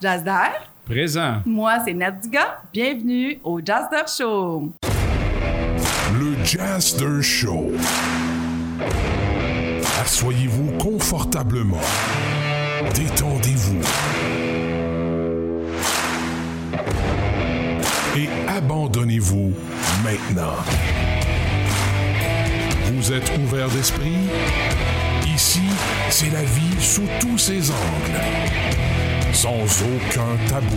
[0.00, 0.52] Jazzer.
[0.86, 1.42] Présent.
[1.44, 2.62] Moi, c'est Nadiga.
[2.72, 4.72] Bienvenue au Jazzer Show.
[6.18, 7.72] Le Jazzer Show.
[10.00, 11.76] Assoyez-vous confortablement.
[12.94, 13.82] Détendez-vous.
[18.16, 19.52] Et abandonnez-vous
[20.02, 20.56] maintenant.
[22.86, 24.16] Vous êtes ouvert d'esprit?
[25.26, 25.60] Ici,
[26.08, 28.89] c'est la vie sous tous ses angles.
[29.32, 30.76] Sans aucun tabou.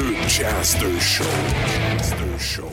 [0.00, 1.24] Le Show.
[1.96, 2.70] Jazzer Show.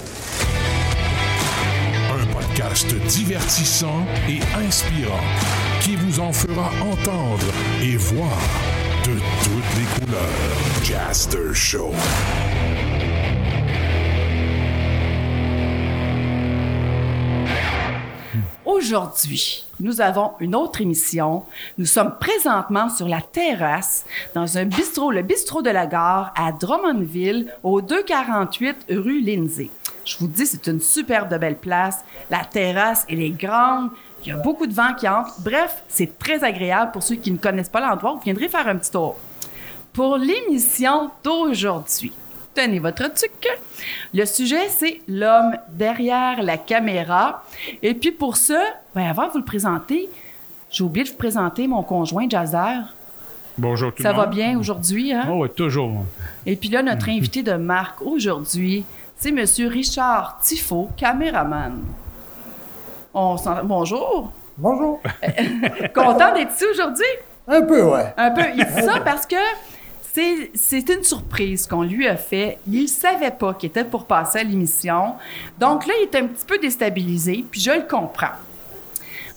[2.12, 5.20] Un podcast divertissant et inspirant
[5.82, 7.46] qui vous en fera entendre
[7.82, 8.38] et voir
[9.06, 9.14] de
[9.44, 10.84] toutes les couleurs.
[10.84, 11.94] Jazzer Show.
[18.90, 21.44] Aujourd'hui, nous avons une autre émission.
[21.78, 24.04] Nous sommes présentement sur la terrasse
[24.34, 29.70] dans un bistrot, le bistrot de la gare à Drummondville, au 248 rue Lindsay.
[30.06, 32.04] Je vous dis, c'est une superbe belle place.
[32.32, 33.92] La terrasse, elle est grande.
[34.24, 35.40] Il y a beaucoup de vent qui entre.
[35.42, 38.14] Bref, c'est très agréable pour ceux qui ne connaissent pas l'endroit.
[38.14, 39.20] Vous viendrez faire un petit tour.
[39.94, 42.12] Pour l'émission d'aujourd'hui,
[42.60, 43.48] tenez votre truc.
[44.14, 47.44] Le sujet, c'est l'homme derrière la caméra.
[47.82, 48.62] Et puis pour ça,
[48.94, 50.10] ben, avant de vous le présenter,
[50.70, 52.82] j'ai oublié de vous présenter mon conjoint Jazzer.
[53.58, 54.36] Bonjour tout Ça le va monde.
[54.36, 55.26] bien aujourd'hui, hein?
[55.30, 56.06] Oh, oui, toujours.
[56.46, 58.84] Et puis là, notre invité de marque aujourd'hui,
[59.18, 61.80] c'est Monsieur Richard Tifo, caméraman.
[63.14, 64.32] On s'en- Bonjour.
[64.58, 65.02] Bonjour.
[65.96, 67.06] Content d'être ici aujourd'hui?
[67.48, 68.14] Un peu, ouais.
[68.18, 68.42] Un peu.
[68.56, 69.36] Il dit ça parce que
[70.14, 72.58] c'est, une surprise qu'on lui a fait.
[72.68, 75.16] Il savait pas qu'il était pour passer à l'émission.
[75.60, 78.36] Donc là, il est un petit peu déstabilisé, puis je le comprends.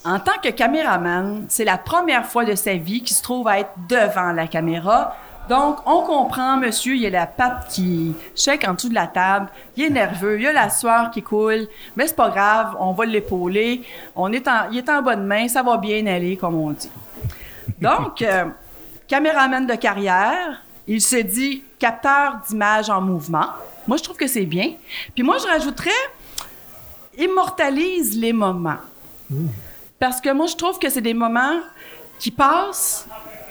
[0.05, 3.61] En tant que caméraman, c'est la première fois de sa vie qu'il se trouve à
[3.61, 5.17] être devant la caméra.
[5.49, 9.09] Donc, on comprend, monsieur, il y a la patte qui chèque en dessous de la
[9.09, 12.77] table, il est nerveux, il y a la sueur qui coule, mais c'est pas grave,
[12.79, 13.83] on va l'épauler,
[14.15, 16.91] on est en, il est en bonne main, ça va bien aller, comme on dit.
[17.81, 18.45] Donc, euh,
[19.13, 23.49] caméraman de carrière, il se dit capteur d'images en mouvement.
[23.87, 24.73] Moi, je trouve que c'est bien.
[25.15, 25.91] Puis moi, je rajouterais
[27.19, 28.79] immortalise les moments.
[29.99, 31.61] Parce que moi, je trouve que c'est des moments
[32.19, 33.07] qui passent,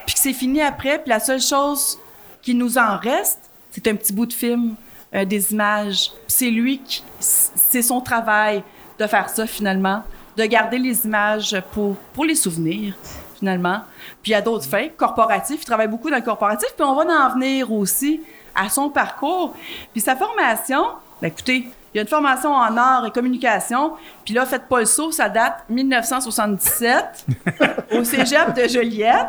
[0.08, 2.00] puis que c'est fini après, puis la seule chose
[2.42, 4.74] qui nous en reste, c'est un petit bout de film,
[5.14, 6.12] euh, des images.
[6.26, 8.64] C'est lui qui, c'est son travail
[8.98, 10.02] de faire ça finalement,
[10.36, 12.96] de garder les images pour, pour les souvenirs
[13.42, 13.82] finalement.
[14.22, 17.34] Puis a d'autres fins, corporatifs, il travaille beaucoup dans le corporatif, puis on va en
[17.34, 18.22] venir aussi
[18.56, 19.56] à son parcours.
[19.92, 20.84] Puis sa formation,
[21.22, 23.94] ben écoutez, il y a une formation en art et communication,
[24.24, 27.26] puis là, faites pas le saut, ça date 1977
[27.92, 29.28] au cégep de Joliette.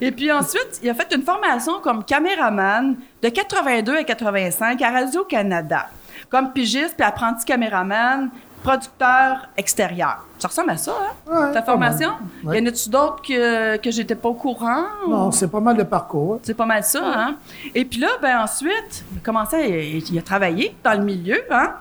[0.00, 4.90] Et puis ensuite, il a fait une formation comme caméraman de 82 à 85 à
[4.90, 5.88] Radio-Canada,
[6.28, 8.30] comme pigiste puis apprenti caméraman,
[8.70, 10.26] producteur extérieur.
[10.38, 11.32] Ça ressemble à ça, hein?
[11.32, 12.10] Ouais, Ta formation?
[12.44, 12.58] Ouais.
[12.58, 14.84] Y en a-tu d'autres que, que j'étais pas au courant?
[15.08, 16.40] Non, ou- c'est pas mal de parcours.
[16.42, 17.36] c'est pas mal ça, hein?
[17.74, 21.38] Et puis là, ben ensuite, il a commencé, à- il a travaillé dans le milieu,
[21.50, 21.74] hein?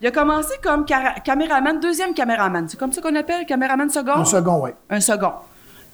[0.00, 0.84] Il a commencé comme
[1.24, 2.68] caméraman, deuxième caméraman.
[2.68, 4.12] C'est comme ça qu'on appelle, caméraman second?
[4.18, 4.70] Un second, oui.
[4.90, 5.32] Un second.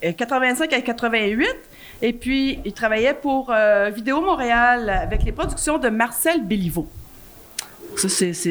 [0.05, 1.49] Euh, 85 à 88.
[2.03, 6.87] Et puis, il travaillait pour euh, Vidéo Montréal avec les productions de Marcel Béliveau.
[7.97, 8.09] Ça,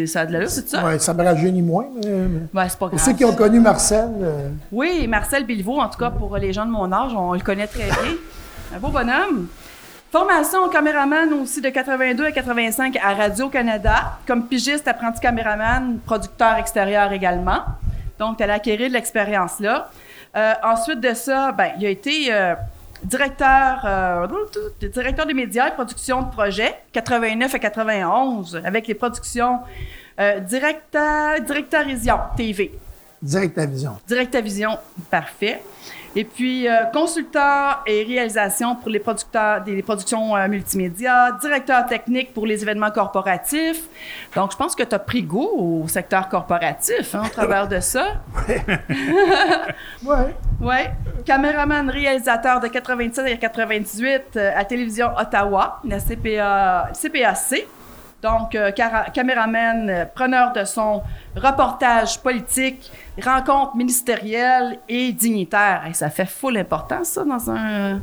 [0.07, 0.83] ça a de l'allure, c'est ça?
[0.85, 1.85] Ouais, ça me rajeunit moins.
[1.95, 3.05] Mais, c'est pas pour grave.
[3.05, 6.65] ceux qui ont connu Marcel, euh, Oui, Marcel Béliveau, en tout cas pour les gens
[6.65, 8.15] de mon âge, on le connaît très bien.
[8.75, 9.47] Un beau bonhomme.
[10.11, 17.11] Formation caméraman aussi de 82 à 85 à Radio-Canada, comme pigiste, apprenti caméraman, producteur extérieur
[17.11, 17.61] également.
[18.19, 19.89] Donc, elle a acquéri de l'expérience là.
[20.35, 22.53] Euh, ensuite de ça, ben, il a été euh,
[23.03, 24.27] directeur, euh,
[24.81, 29.59] directeur des médias et production de projets, 89 à 91, avec les productions
[30.19, 32.71] euh, Directa, Directorision TV.
[33.21, 33.91] direct à vision.
[34.07, 34.77] Directavision,
[35.09, 35.61] parfait.
[36.15, 42.33] Et puis, euh, consultant et réalisation pour les producteurs des productions euh, multimédia, directeur technique
[42.33, 43.83] pour les événements corporatifs.
[44.35, 45.49] Donc, je pense que tu as pris goût
[45.83, 48.05] au secteur corporatif hein, au travers de ça.
[50.03, 50.35] Ouais.
[50.63, 50.75] Oui.
[51.25, 57.67] Caméraman réalisateur de 97 à 98 euh, à Télévision Ottawa, la CPA, CPAC.
[58.23, 58.71] Donc, euh,
[59.13, 61.01] caméraman, euh, preneur de son,
[61.35, 62.89] reportage politique,
[63.21, 65.83] rencontres ministérielles et dignitaires.
[65.85, 67.99] Hey, ça fait full important, ça, dans un...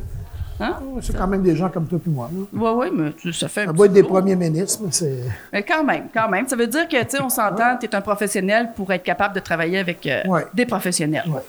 [0.59, 0.75] Hein?
[1.01, 2.29] C'est quand même des gens comme toi et moi.
[2.53, 5.23] Oui, oui, mais tu- ça fait un Ça doit être des premiers ministres, mais c'est.
[5.51, 6.47] Mais quand même, quand même.
[6.47, 9.33] Ça veut dire que, tu sais, on s'entend, tu es un professionnel pour être capable
[9.33, 10.45] de travailler avec euh, Ouais.
[10.53, 11.23] des professionnels.
[11.27, 11.41] Ouais.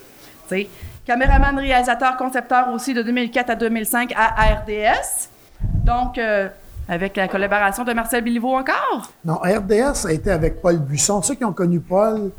[0.49, 0.69] Tu sais,
[1.05, 5.29] Caméraman, réalisateur, concepteur aussi de 2004 à 2005 à RDS.
[5.85, 6.17] Donc,
[6.89, 9.13] avec la collaboration de Marcel Béliveau encore?
[9.25, 11.23] Non, RDS a été avec Paul Buisson.
[11.23, 12.31] Ceux qui ont connu Paul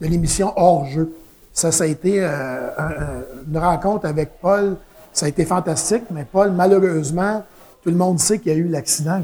[0.00, 1.12] de l'émission Hors-jeu,
[1.52, 4.76] ça, ça a été euh, un- un- une rencontre avec Paul.
[5.12, 7.44] Ça a été fantastique, mais Paul, malheureusement,
[7.82, 9.22] tout le monde sait qu'il y a eu l'accident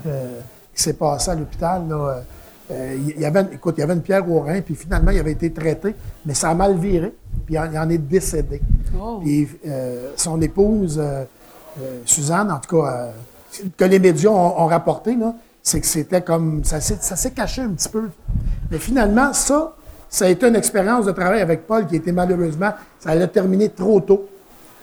[0.74, 1.82] qui s'est passé à l'hôpital.
[2.70, 5.18] Euh, il y avait, écoute, il y avait une pierre au rein, puis finalement, il
[5.18, 5.94] avait été traité,
[6.26, 7.14] mais ça a mal viré,
[7.46, 8.60] puis il en, est décédé.
[9.00, 9.20] Oh.
[9.22, 11.00] Puis euh, son épouse,
[12.04, 13.12] Suzanne, en tout cas,
[13.76, 15.16] que les médias ont, ont rapporté,
[15.62, 16.64] c'est que c'était comme.
[16.64, 18.08] Ça s'est caché un petit peu.
[18.70, 19.74] Mais finalement, ça,
[20.08, 22.72] ça a été une expérience de travail avec Paul qui était malheureusement.
[22.98, 24.28] Ça allait terminer trop tôt.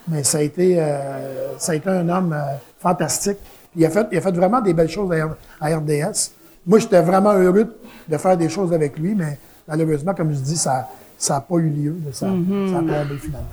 [0.08, 3.38] Mais ça a été, euh, ça a été un homme euh, fantastique.
[3.76, 5.12] Il a, fait, il a fait vraiment des belles choses
[5.60, 6.32] à, RDS.
[6.66, 7.76] Moi, j'étais vraiment heureux
[8.08, 9.38] de faire des choses avec lui, mais
[9.68, 10.88] malheureusement, comme je dis, ça
[11.30, 11.96] n'a pas eu lieu.
[12.12, 13.50] Ça, ça a tombé finalement.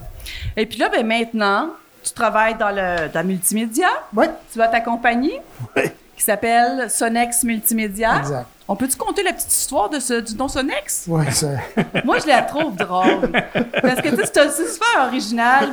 [0.57, 1.71] Et puis là, ben maintenant,
[2.03, 3.89] tu travailles dans le dans multimédia.
[4.15, 5.33] Oui, Tu vas à ta compagnie
[5.77, 5.83] oui,
[6.17, 8.19] qui s'appelle Sonex Multimédia.
[8.19, 8.47] exact.
[8.69, 11.05] On peut-tu compter la petite histoire de ce, du nom Sonex?
[11.09, 11.59] Oui, c'est.
[12.05, 13.31] Moi, je la trouve drôle.
[13.83, 15.71] Parce que, tu sais, c'est super original.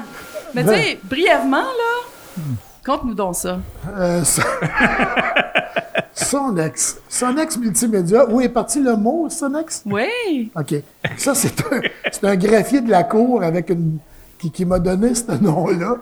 [0.54, 2.42] Mais, tu sais, brièvement, là,
[2.86, 3.60] conte-nous donc ça.
[3.96, 4.42] Euh, son...
[6.14, 6.98] Sonex.
[7.08, 8.26] Sonex Multimédia.
[8.30, 9.84] Où est parti le mot Sonex?
[9.86, 10.52] Oui.
[10.56, 10.76] OK.
[11.18, 14.00] Ça, c'est un, un graphier de la cour avec une,
[14.40, 15.98] qui, qui m'a donné ce nom-là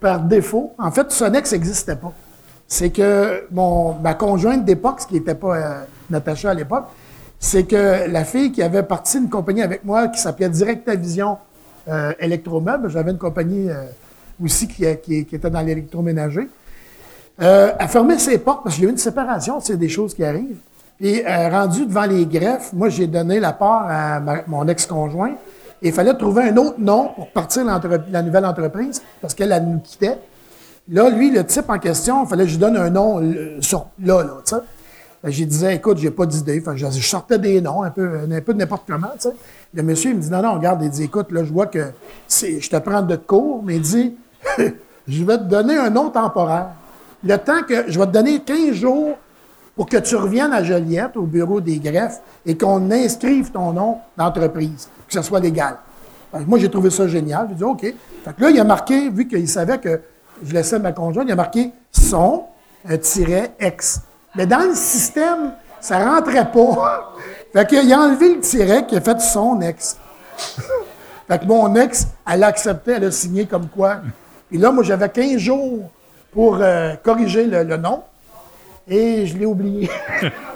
[0.00, 0.72] par défaut.
[0.78, 2.12] En fait, Sonex n'existait pas.
[2.68, 5.80] C'est que mon, ma conjointe d'époque, ce qui n'était pas euh,
[6.10, 6.84] Natacha à l'époque,
[7.38, 11.38] c'est que la fille qui avait parti une compagnie avec moi qui s'appelait Directavision
[11.88, 12.12] euh,
[12.88, 13.84] j'avais une compagnie euh,
[14.42, 16.48] aussi qui, qui- était dans l'électroménager,
[17.40, 20.14] euh, a fermé ses portes parce qu'il y a eu une séparation, c'est des choses
[20.14, 20.58] qui arrivent.
[20.98, 25.34] Puis, euh, rendu devant les greffes, moi, j'ai donné la part à mon ex-conjoint.
[25.82, 29.80] Il fallait trouver un autre nom pour partir la nouvelle entreprise parce qu'elle, elle nous
[29.80, 30.18] quittait.
[30.88, 33.58] Là, lui, le type en question, il fallait que je lui donne un nom euh,
[34.04, 34.60] là, là, tu sais.
[35.22, 36.62] Que J'ai disais, écoute, j'ai pas d'idée.
[36.76, 39.10] Je, je sortais des noms, un peu, un peu n'importe comment.
[39.74, 41.86] Le monsieur, il me dit, non, non, regarde, il dit, écoute, là, je vois que
[42.28, 44.14] je te prends de cours, mais il dit,
[45.08, 46.68] je vais te donner un nom temporaire.
[47.24, 49.16] Le temps que, je vais te donner 15 jours
[49.74, 53.98] pour que tu reviennes à Joliette, au bureau des greffes, et qu'on inscrive ton nom
[54.16, 55.76] d'entreprise, que ce soit légal.
[56.46, 57.46] Moi, j'ai trouvé ça génial.
[57.50, 57.80] J'ai dit, OK.
[57.80, 57.94] Fait
[58.36, 60.00] que là, il a marqué, vu qu'il savait que
[60.42, 62.44] je laissais ma conjointe, il a marqué son,
[63.00, 64.00] tiret, ex.
[64.34, 67.14] Mais dans le système, ça rentrait pas.
[67.52, 69.96] Fait a enlevé le tiret, qui a fait son ex.
[71.28, 74.00] Fait que mon ex, elle a accepté, elle a signé comme quoi.
[74.52, 75.90] Et là, moi, j'avais 15 jours
[76.32, 78.02] pour euh, corriger le, le nom.
[78.86, 79.90] Et je l'ai oublié.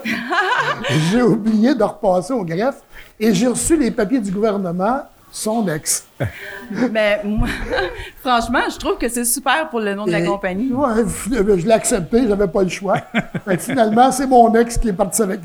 [1.10, 2.82] j'ai oublié de repasser au greffe.
[3.20, 6.06] Et j'ai reçu les papiers du gouvernement, son ex.
[6.90, 7.48] Mais moi,
[8.24, 10.72] franchement, je trouve que c'est super pour le nom de la Et- compagnie.
[10.72, 12.96] Ouais, je l'ai accepté, j'avais pas le choix.
[13.44, 15.40] Fait que finalement, c'est mon ex qui est parti avec.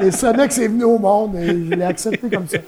[0.00, 2.58] Et son ex est venu au monde et je l'ai accepté comme ça.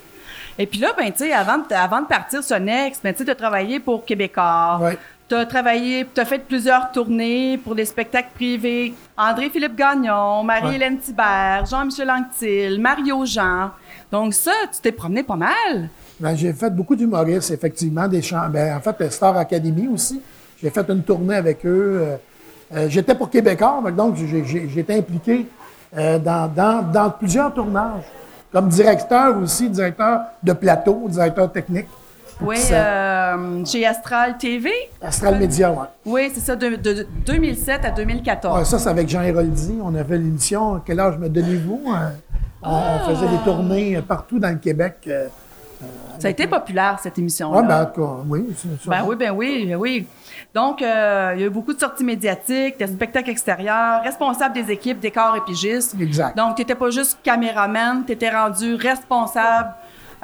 [0.59, 3.25] Et puis là, ben, tu sais, avant, de- avant de partir Sonex, ben, tu sais,
[3.25, 4.79] tu as travaillé pour Québécois.
[4.83, 4.99] Ouais.
[5.29, 8.95] Tu as travaillé, tu as fait plusieurs tournées pour des spectacles privés.
[9.19, 13.71] André-Philippe Gagnon, Marie-Hélène Thibert, Jean-Michel Anctil, Mario Jean.
[14.13, 15.89] Donc ça, tu t'es promené pas mal.
[16.21, 18.49] Ben, j'ai fait beaucoup d'humoristes, effectivement, des chants.
[18.49, 20.23] Ben, en fait, le Star Academy aussi.
[20.63, 21.99] J'ai fait une tournée avec eux.
[22.03, 22.17] Euh,
[22.77, 25.47] euh, j'étais pour Québécois, donc j'ai- été impliqué
[25.97, 28.05] euh, dans, dans- dans plusieurs tournages.
[28.53, 31.87] Comme directeur aussi, directeur de plateau, directeur technique.
[32.41, 34.71] Oui, euh, chez Astral TV.
[35.01, 35.87] Astral Media, ouais.
[36.05, 38.59] Oui, c'est ça, de, de 2007 à 2014.
[38.59, 39.79] Ouais, ça, c'est avec Jean Héroldi.
[39.83, 41.83] On avait l'émission Quel âge me donnez-vous?
[41.89, 42.09] Euh,
[42.63, 44.97] on, on faisait des tournées partout dans le Québec.
[45.09, 45.29] euh,
[46.19, 47.61] Ça a été populaire, cette émission-là.
[47.63, 48.69] ouais, ben, en tout cas, oui, ça.
[48.91, 50.07] Ben oui, ben oui, ben oui.
[50.55, 54.71] Donc, euh, il y a eu beaucoup de sorties médiatiques, des spectacles extérieurs, responsable des
[54.71, 55.97] équipes, décors et pigistes.
[55.99, 56.37] Exact.
[56.37, 59.71] Donc, tu n'étais pas juste caméraman, tu étais rendu responsable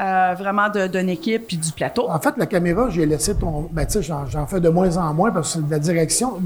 [0.01, 2.09] euh, vraiment d'une équipe puis du plateau.
[2.09, 3.69] En fait, la caméra, j'ai laissé ton.
[3.73, 6.41] Ben, tu sais, j'en, fais de moins en moins parce que c'est de la direction.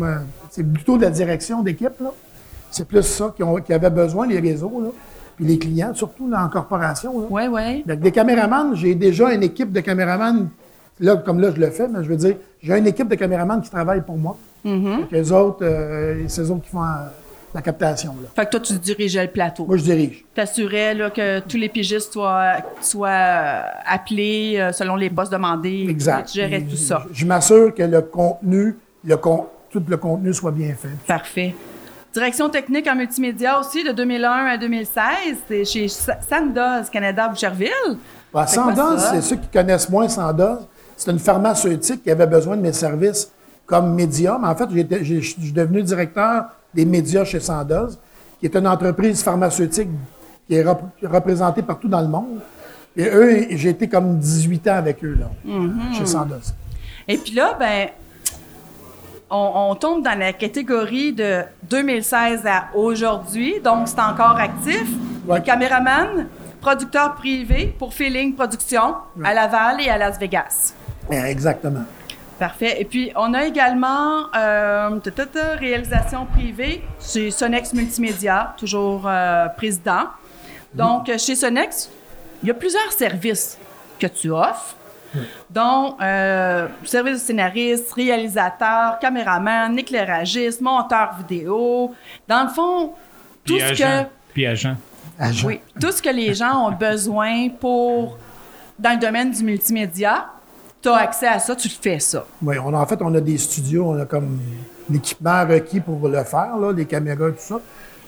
[0.51, 2.13] C'est plutôt de la direction d'équipe, là.
[2.71, 4.89] C'est plus ça qui, ont, qui avait besoin, les réseaux, là.
[5.37, 7.27] Puis les clients, surtout là, en corporation, là.
[7.31, 7.85] Oui, oui.
[7.87, 10.49] Donc, des caméramans, j'ai déjà une équipe de caméramans.
[10.99, 13.61] Là, comme là, je le fais, mais je veux dire, j'ai une équipe de caméramans
[13.61, 14.37] qui travaille pour moi.
[14.65, 14.99] Mm-hmm.
[15.13, 16.83] Les autres, euh, c'est eux autres qui font
[17.57, 18.29] la captation, là.
[18.37, 19.65] Fait que toi, tu dirigeais le plateau.
[19.67, 20.25] Moi, je dirige.
[20.35, 25.87] T'assurais là, que tous les pigistes soient, soient euh, appelés euh, selon les postes demandés.
[25.89, 26.29] Exact.
[26.29, 27.05] Tu gérais tout ça.
[27.13, 30.89] Je, je m'assure que le contenu, le con- tout le contenu soit bien fait.
[31.07, 31.55] Parfait.
[32.13, 35.03] Direction technique en multimédia aussi de 2001 à 2016.
[35.49, 37.99] C'est chez Sa- Sandoz Canada Boucherville.
[38.33, 40.67] Quoi Sandoz, c'est ceux qui connaissent moins Sandoz.
[40.97, 43.31] C'est une pharmaceutique qui avait besoin de mes services
[43.67, 44.39] comme média.
[44.41, 44.67] Mais en fait,
[45.03, 46.45] je suis devenu directeur
[46.77, 47.99] des médias chez Sandoz,
[48.39, 49.89] qui est une entreprise pharmaceutique
[50.47, 52.39] qui est rep- représentée partout dans le monde.
[52.97, 55.31] Et eux, j'ai été comme 18 ans avec eux, là,
[55.97, 56.55] chez Sandoz.
[57.09, 57.89] Et puis là, ben,
[59.31, 64.87] on, on tombe dans la catégorie de 2016 à aujourd'hui, donc c'est encore actif.
[65.27, 65.43] Ouais.
[65.43, 66.27] Caméraman,
[66.61, 70.73] producteur privé pour Feeling Production à Laval et à Las Vegas.
[71.11, 71.85] Eh, Exactement.
[72.39, 72.81] Parfait.
[72.81, 79.05] Et puis, on a également euh, ta, ta, ta, réalisation privée chez Sonex Multimédia, toujours
[79.07, 80.05] euh, président.
[80.75, 81.89] Donc, euh, chez Sonex,
[82.43, 83.59] il y a plusieurs services
[83.99, 84.77] que tu offres,
[85.49, 91.95] dont euh, service de scénariste, réalisateur, caméraman, éclairagiste, monteur vidéo.
[92.29, 92.93] Dans le fond,
[93.45, 94.05] tout Puis ce agent.
[94.05, 94.09] que...
[94.35, 94.77] Puis agent.
[95.19, 95.47] Agent.
[95.47, 98.19] Oui, tout ce que les gens ont besoin pour,
[98.79, 100.27] dans le domaine du multimédia,
[100.87, 102.25] tu as accès à ça, tu fais ça.
[102.43, 104.39] Oui, on a, en fait, on a des studios, on a comme
[104.89, 107.61] l'équipement requis pour le faire, là, les caméras, tout ça.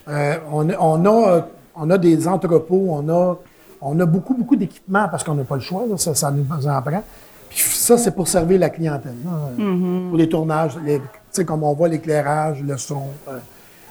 [0.09, 3.37] Euh, on, a- on, a, on a des entrepôts, on a,
[3.81, 6.45] on a beaucoup, beaucoup d'équipements parce qu'on n'a pas le choix, là, ça, ça nous
[6.67, 7.03] en prend.
[7.51, 9.15] Puis ça, c'est pour servir la clientèle.
[9.25, 9.31] là,
[10.09, 13.03] Pour les tournages, les- tu sais, comme on voit l'éclairage, le son.
[13.29, 13.39] euh,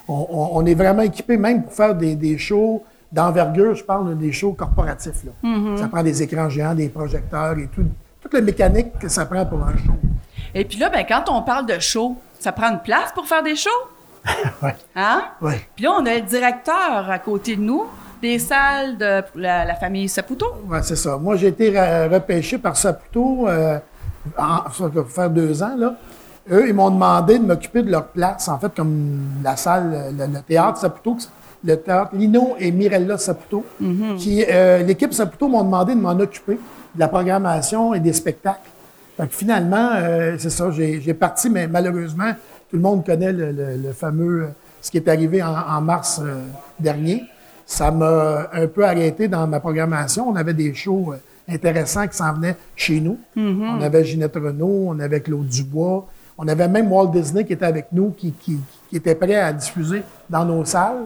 [0.08, 4.16] on, on- on est vraiment équipé même pour faire des, des shows d'envergure, je parle
[4.18, 5.24] des shows corporatifs.
[5.24, 5.32] Là.
[5.76, 7.84] Ça prend des écrans géants, des projecteurs et tout,
[8.20, 9.92] toute la mécanique que ça prend pour un show.
[10.54, 13.42] Et puis là, ben, quand on parle de show, ça prend une place pour faire
[13.42, 13.70] des shows?
[14.62, 14.74] Ouais.
[14.96, 15.22] Hein?
[15.40, 15.60] Ouais.
[15.76, 17.84] Puis là, on a le directeur à côté de nous
[18.20, 20.46] des salles de la, la famille Saputo.
[20.68, 21.16] Oui, c'est ça.
[21.16, 21.70] Moi, j'ai été
[22.08, 23.78] repêché par Saputo, euh,
[24.36, 25.74] en, ça va faire deux ans.
[25.76, 25.94] Là.
[26.50, 30.26] Eux, ils m'ont demandé de m'occuper de leur place, en fait, comme la salle, le,
[30.26, 31.16] le théâtre Saputo,
[31.64, 33.64] le théâtre Lino et Mirella Saputo.
[34.18, 36.58] qui euh, L'équipe Saputo m'ont demandé de m'en occuper,
[36.94, 38.60] de la programmation et des spectacles.
[39.16, 42.32] Que finalement, euh, c'est ça, j'ai parti, mais malheureusement,
[42.70, 44.46] tout le monde connaît le, le- le fameux, euh,
[44.80, 46.42] ce qui est arrivé en, en mars euh,
[46.78, 47.24] dernier.
[47.66, 50.28] Ça m'a un peu arrêté dans ma programmation.
[50.28, 51.14] On avait des shows
[51.48, 53.18] intéressants qui s'en venaient chez nous.
[53.78, 56.06] On avait Ginette Renault, on avait Claude Dubois,
[56.38, 59.52] on avait même Walt Disney qui était avec nous, qui, qui- qui était prêt à
[59.52, 61.04] diffuser dans nos salles.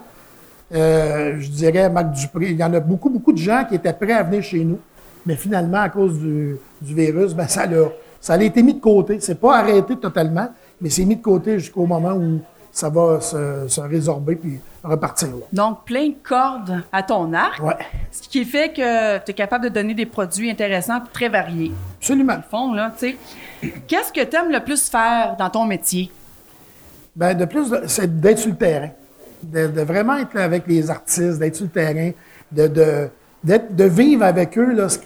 [0.75, 2.51] Euh, je dirais Marc Dupré.
[2.51, 4.79] Il y en a beaucoup, beaucoup de gens qui étaient prêts à venir chez nous.
[5.26, 7.85] Mais finalement, à cause du, du virus, ben, ça, l'a,
[8.21, 9.19] ça a été mis de côté.
[9.21, 10.49] C'est pas arrêté totalement,
[10.81, 12.41] mais c'est mis de côté jusqu'au moment où
[12.73, 15.29] ça va se, se résorber puis repartir.
[15.29, 15.45] Là.
[15.52, 17.76] Donc, plein de cordes à ton arc, Ouais,
[18.11, 21.71] ce qui fait que tu es capable de donner des produits intéressants très variés.
[21.99, 22.38] absolument.
[22.38, 23.11] Au fond, là, tu
[23.62, 23.71] sais.
[23.87, 26.11] Qu'est-ce que tu aimes le plus faire dans ton métier?
[27.14, 28.91] Ben, de plus, c'est d'être sur le terrain.
[29.43, 32.11] De, de vraiment être là avec les artistes, d'être sur le terrain,
[32.50, 33.09] de,
[33.44, 34.99] de vivre avec eux là, ce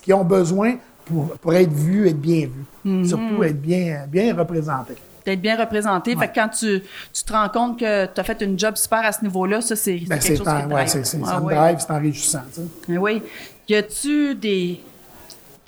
[0.00, 2.46] qu'ils ont besoin pour, pour être vus, être bien
[2.84, 3.06] vus.
[3.06, 4.94] Surtout être bien, bien représentés.
[5.26, 6.16] D'être bien représenté.
[6.16, 9.00] Fait que quand tu, tu te rends compte que tu as fait une job super
[9.04, 10.88] à ce niveau-là, ça, c'est Ben, quelque c'est chose qui en- te ouais, drive.
[10.88, 11.54] c'est- c'est- Ah ouais.
[11.54, 12.40] drive, c'est enrichissant.
[12.54, 12.66] tu sais.
[12.88, 13.22] Eh Oui.
[13.68, 14.80] Y a-tu des.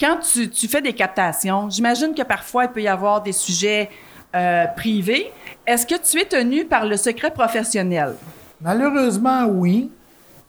[0.00, 3.90] Quand tu, tu fais des captations, j'imagine que parfois il peut y avoir des sujets
[4.34, 5.30] euh, privés.
[5.66, 8.14] Est-ce que tu es tenu par le secret professionnel?
[8.60, 9.90] Malheureusement, oui.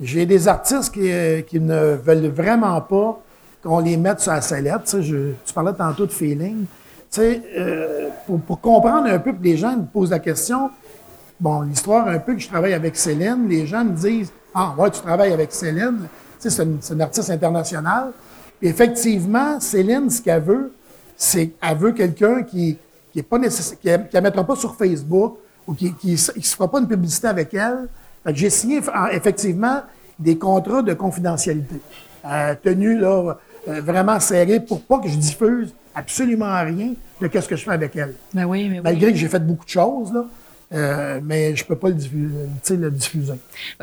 [0.04, 3.22] J'ai des artistes qui, euh, qui ne veulent vraiment pas
[3.64, 4.84] qu'on les mette sur la sellette.
[4.86, 6.66] Tu, parlais tantôt de feeling.
[6.66, 6.68] Tu
[7.10, 8.10] sais, euh,
[8.46, 10.70] pour, comprendre un peu, puis les gens me posent la question,
[11.40, 14.92] bon, l'histoire un peu que je travaille avec Céline, les gens me disent Ah, ouais,
[14.92, 16.00] tu travailles avec Céline.
[16.42, 18.12] Tu sais, c'est une, artiste internationale.
[18.60, 20.74] Puis effectivement, Céline, ce qu'elle veut,
[21.16, 22.78] c'est qu'elle veut quelqu'un qui
[23.14, 23.78] qui pas nécessaire,
[24.10, 27.54] qui ne mettra pas sur Facebook ou qui ne se fera pas une publicité avec
[27.54, 27.88] elle.
[28.28, 29.82] J'ai signé en- effectivement
[30.20, 31.76] des contrats de confidentialité,
[32.26, 33.38] euh, tenus là,
[33.68, 37.72] euh, vraiment serrés pour pas que je diffuse absolument rien de ce que je fais
[37.72, 38.14] avec elle.
[38.34, 38.84] Ben oui, mais oui.
[38.84, 40.26] Malgré que j'ai fait beaucoup de choses, là,
[40.74, 43.34] euh, mais je peux pas le, diffuser.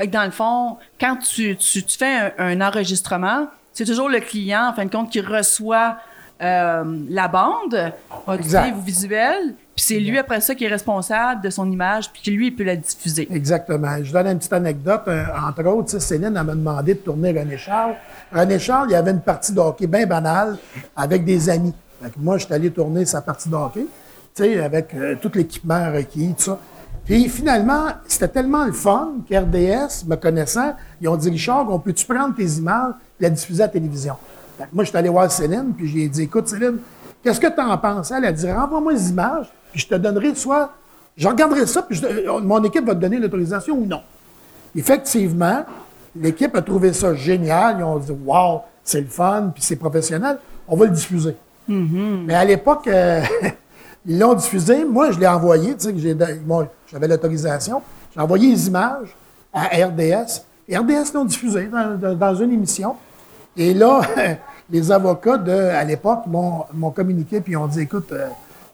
[0.09, 4.69] Dans le fond, quand tu, tu, tu fais un, un enregistrement, c'est toujours le client,
[4.71, 5.97] en fin de compte, qui reçoit
[6.43, 7.93] euh, la bande
[8.27, 12.21] auditive ou visuelle, puis c'est lui, après ça, qui est responsable de son image, puis
[12.21, 13.27] qui, lui, il peut la diffuser.
[13.33, 13.97] Exactement.
[14.03, 15.05] Je donne une petite anecdote.
[15.09, 17.95] euh, entre autres, Céline elle m'a demandé de tourner René Charles.
[18.31, 20.59] René Charles, il y avait une partie de hockey bien banale
[20.95, 21.73] avec des amis.
[22.03, 23.87] Fait que moi, je suis allé tourner sa partie de hockey,
[24.63, 26.59] avec euh, tout l'équipement requis, tout ça.
[27.07, 32.05] Puis finalement, c'était tellement le fun qu'RDS, me connaissant, ils ont dit Richard, on peut-tu
[32.05, 34.17] prendre tes images et la diffuser à la télévision?
[34.59, 36.77] Fait que moi, je suis allé voir Céline, puis j'ai dit Écoute, Céline,
[37.23, 38.11] qu'est-ce que tu en penses?
[38.11, 40.71] Elle a dit Renvoie-moi les images, puis je te donnerai soit.
[41.17, 44.01] Je regarderai ça, puis je- euh, mon équipe va te donner l'autorisation ou non.
[44.77, 45.65] Effectivement,
[46.17, 47.77] l'équipe a trouvé ça génial.
[47.79, 51.37] Ils ont dit Wow, c'est le fun, puis c'est professionnel, on va le diffuser.
[51.69, 53.21] Mais à l'époque, euh,
[54.07, 54.85] ils l'ont diffusé.
[54.85, 57.81] Moi, je l'ai envoyé, tu sais, moi, j'avais l'autorisation.
[58.13, 59.15] J'ai envoyé les images
[59.53, 60.43] à RDS.
[60.69, 62.97] Et RDS l'ont diffusé dans, dans- dans une émission.
[63.57, 64.01] Et là,
[64.71, 68.15] les avocats de, à l'époque m'ont, communiqué puis ont dit, écoute, tu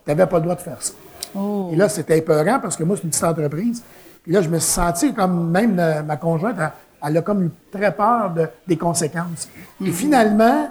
[0.07, 0.93] n'avais pas le droit de faire ça.
[1.35, 1.71] Oh.
[1.73, 3.83] Et là, c'était épeurant parce que moi, c'est une petite entreprise.
[4.23, 6.71] Puis là, je me suis senti comme même euh, ma conjointe, elle,
[7.09, 9.49] elle a comme eu très peur de- des conséquences.
[9.85, 10.71] Et finalement,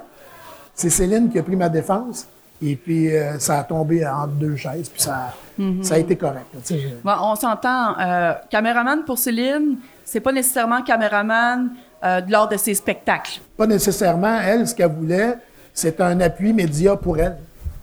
[0.74, 2.26] c'est Céline qui a pris ma défense.
[2.62, 4.88] Et puis, euh, ça a tombé entre deux chaises.
[4.88, 5.34] Puis ça,
[5.82, 6.46] ça a été correct.
[6.54, 7.98] là, je- Bon, on s'entend.
[7.98, 11.70] euh, caméraman pour Céline, c'est pas nécessairement caméraman
[12.06, 13.40] euh, lors de ses spectacles.
[13.56, 15.34] Pas nécessairement, elle, ce qu'elle voulait,
[15.74, 17.36] c'est un appui média pour elle.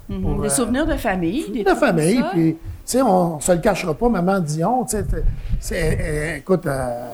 [0.07, 1.49] Pour, Des euh, souvenirs de famille.
[1.51, 2.17] Des de comme famille.
[2.19, 2.29] ça.
[2.31, 4.97] Puis, tu sais, on ne se le cachera pas, maman Dion, tu
[5.59, 7.07] sais, écoute, euh,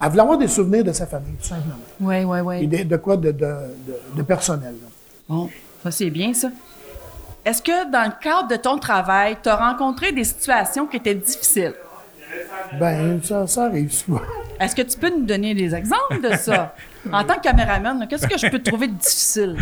[0.00, 1.76] elle voulait avoir des souvenirs de sa famille, tout simplement.
[2.00, 2.66] Oui, oui, Et oui.
[2.66, 4.74] de, de quoi de, de, de- de personnel.
[4.82, 4.88] là.
[5.28, 5.48] Bon,
[5.82, 6.48] ça c'est bien ça.
[7.44, 11.14] Est-ce que dans le cadre de ton travail, tu as rencontré des situations qui étaient
[11.14, 11.74] difficiles?
[12.78, 14.20] Ben, ça, ça arrive souvent.
[14.62, 16.74] Est-ce que tu peux nous donner des exemples de ça?
[17.12, 19.56] En tant que caméraman, qu'est-ce que je peux trouver de difficile?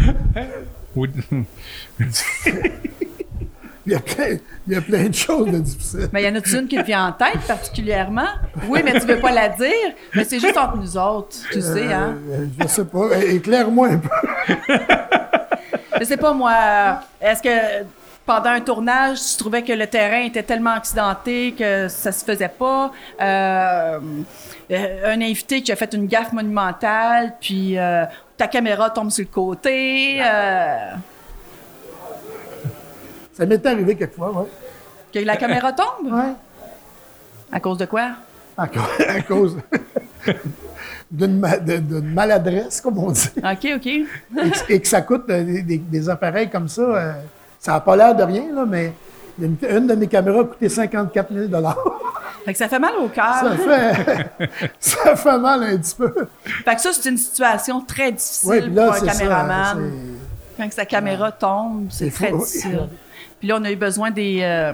[3.86, 6.10] Il y, a plein, il y a plein de choses de difficiles.
[6.12, 8.28] Mais y en a-tu une qui te vient en tête particulièrement?
[8.68, 11.90] Oui, mais tu veux pas la dire, mais c'est juste entre nous autres, tu sais,
[11.90, 12.14] hein?
[12.30, 13.16] Euh, je sais pas.
[13.24, 14.08] Éclaire-moi un peu.
[15.98, 17.84] Je sais pas, moi, est-ce que
[18.26, 22.48] pendant un tournage, tu trouvais que le terrain était tellement accidenté que ça se faisait
[22.48, 22.92] pas?
[23.20, 23.98] Euh,
[24.70, 28.04] euh, un invité qui a fait une gaffe monumentale, puis euh,
[28.36, 30.90] ta caméra tombe sur le côté, euh,
[33.32, 34.44] Ça m'est arrivé quelquefois, oui.
[35.12, 36.12] que la caméra tombe?
[36.12, 36.32] Ouais.
[37.52, 38.10] À cause de quoi?
[38.56, 39.56] À, cause- à cause
[41.10, 41.56] d'une ma-
[42.02, 43.28] maladresse, comme on dit.
[43.38, 43.86] OK, OK.
[43.86, 44.04] Et
[44.50, 47.16] que, et que ça coûte des, des- des appareils comme ça.
[47.58, 48.92] ça n'a pas l'air de rien, là, mais
[49.40, 51.48] une, une de mes caméras a coûté 54 000
[52.44, 53.34] Fait que ça fait mal au cœur.
[53.34, 54.30] Ça fait,
[54.80, 56.12] ça fait mal un petit peu.
[56.64, 59.06] Fait que ça, c'est une situation très difficile Oui, puis là, pour un ça.
[59.12, 59.92] caméraman.
[60.56, 62.88] Quand sa caméra tombe, c'est très fou, difficile.
[63.38, 64.72] Puis là, on a eu besoin des euh,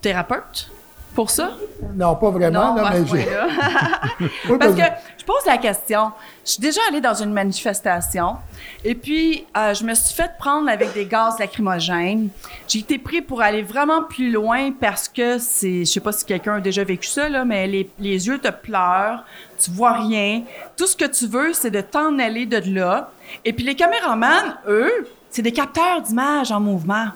[0.00, 0.70] thérapeutes
[1.16, 1.52] pour ça?
[1.94, 3.26] Non, pas vraiment, non, là, mais j'ai.
[4.58, 4.82] parce- que
[5.18, 6.12] je pose la question.
[6.44, 8.36] Je suis déjà allée dans une manifestation
[8.84, 12.28] et puis euh, je me suis fait prendre avec des gaz lacrymogènes.
[12.68, 16.24] J'ai été pris pour aller vraiment plus loin parce que c'est, je sais pas si
[16.26, 19.24] quelqu'un a déjà vécu ça là, mais les, les yeux te pleurent,
[19.58, 20.42] tu vois rien.
[20.76, 23.10] Tout ce que tu veux, c'est de t'en aller de là.
[23.44, 27.06] Et puis les caméramans, eux, c'est des capteurs d'images en mouvement.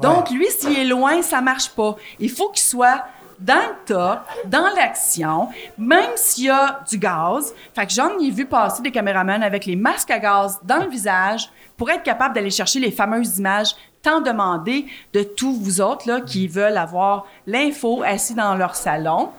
[0.00, 1.96] Donc, lui, s'il est loin, ça marche pas.
[2.18, 3.04] Il faut qu'il soit
[3.38, 7.52] dans le tas, dans l'action, même s'il y a du gaz.
[7.74, 10.88] Fait que j'en ai vu passer des caméramans avec les masques à gaz dans le
[10.88, 16.06] visage pour être capable d'aller chercher les fameuses images tant demandées de tous vous autres
[16.08, 19.30] là, qui veulent avoir l'info assis dans leur salon.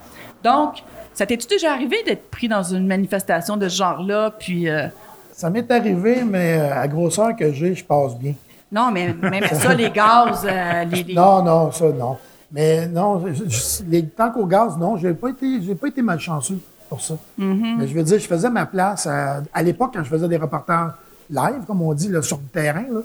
[0.44, 4.70] Donc, ça t'est-tu déjà arrivé d'être pris dans une manifestation de ce genre-là, puis...
[4.70, 4.88] euh,
[5.32, 8.34] Ça m'est arrivé, mais euh, à grosseur que j'ai, je passe bien.
[8.76, 11.04] Non, mais même ça, les gaz, euh, les...
[11.04, 12.18] les- Non, non, ça, non.
[12.52, 16.60] Mais non, je- je- les, tant qu'au gaz, non, j'ai pas été, pas été malchanceux
[16.90, 17.16] pour ça.
[17.40, 17.76] Mm-hmm.
[17.80, 19.08] Mais je veux dire, je faisais ma place.
[19.08, 20.92] À, à l'époque, quand je faisais des reportages
[21.30, 23.00] live, comme on dit, là, sur le terrain, là,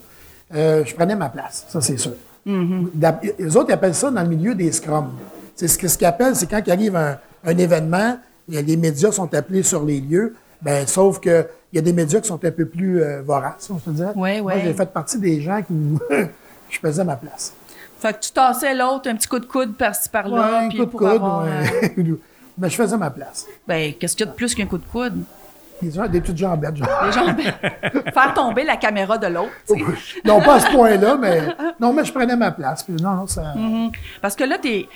[0.54, 2.12] euh, je prenais ma place, ça c'est sûr.
[2.94, 5.10] D'ap- Les autres ils appellent ça dans le milieu des scrums.
[5.54, 9.12] C'est ce que- ce qu'ils appellent, c'est quand il arrive un, un événement, les médias
[9.12, 12.44] sont appelés sur les lieux, ben, sauf que il y a des médias qui sont
[12.44, 14.16] un peu plus euh, voraces, on se dire.
[14.16, 14.62] Ouais, Moi, ouais.
[14.64, 15.74] j'ai fait partie des gens qui
[16.70, 17.54] je faisais ma place.
[18.00, 20.78] Fait que tu tassais l'autre, un petit coup de coude par-ci par-là, Ouais, un puis
[20.78, 21.42] coup de pour coude, avoir...
[21.44, 21.62] euh.
[22.58, 23.46] Mais je faisais ma place.
[23.66, 25.22] ben, qu'est-ce qu'il y a de plus qu'un coup de coude?
[25.80, 26.88] Des, des petites jambettes, genre.
[27.06, 27.24] Les gens...
[28.12, 29.82] Faire tomber la caméra de l'autre, tu
[30.26, 31.40] non, pas à ce point-là, mais
[31.80, 32.82] non, mais je prenais ma place.
[32.82, 33.54] Puis non, non, ça.
[33.54, 33.90] Mhm.
[34.20, 34.88] Parce que là, t'es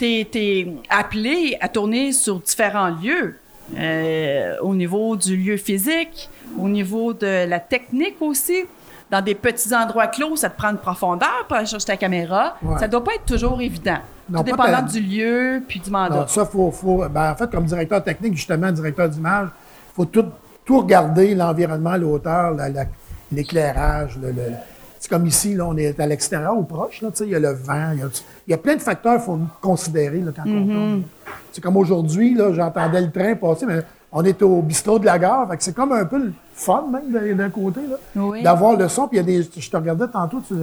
[0.00, 3.36] es, appelé à tourner sur différents lieux.
[3.78, 6.28] Euh, au niveau du lieu physique,
[6.58, 8.64] au niveau de la technique aussi.
[9.10, 12.54] Dans des petits endroits clos, ça te prend une profondeur pour aller chercher ta caméra.
[12.62, 12.78] Ouais.
[12.78, 13.98] Ça doit pas être toujours évident.
[14.28, 16.14] Non, Tout dépendant du lieu puis du mandat.
[16.14, 20.04] Non, ça, faut, faut, ben, en fait, comme directeur technique, justement, directeur d'image, il faut
[20.04, 20.26] tout,
[20.64, 22.84] tout regarder, l'environnement, l'auteur, la- la-
[23.32, 24.16] l'éclairage.
[24.22, 24.52] le- le-
[25.00, 27.34] c'est comme ici, là, on est à l'extérieur ou proche, là, tu sais, il y
[27.34, 28.06] a le vent, il y a,
[28.46, 31.02] il y a plein de facteurs qu'il faut considérer là, quand on tourne.
[31.50, 33.80] C'est comme aujourd'hui, là, j'entendais le train passer, mais
[34.12, 37.50] on est au bistrot de la gare, c'est comme un peu le fun, même, d'un-
[37.50, 38.42] côté, là, Oui.
[38.42, 39.48] d'avoir le son, puis il y a des...
[39.56, 40.54] Je te regardais tantôt, tu,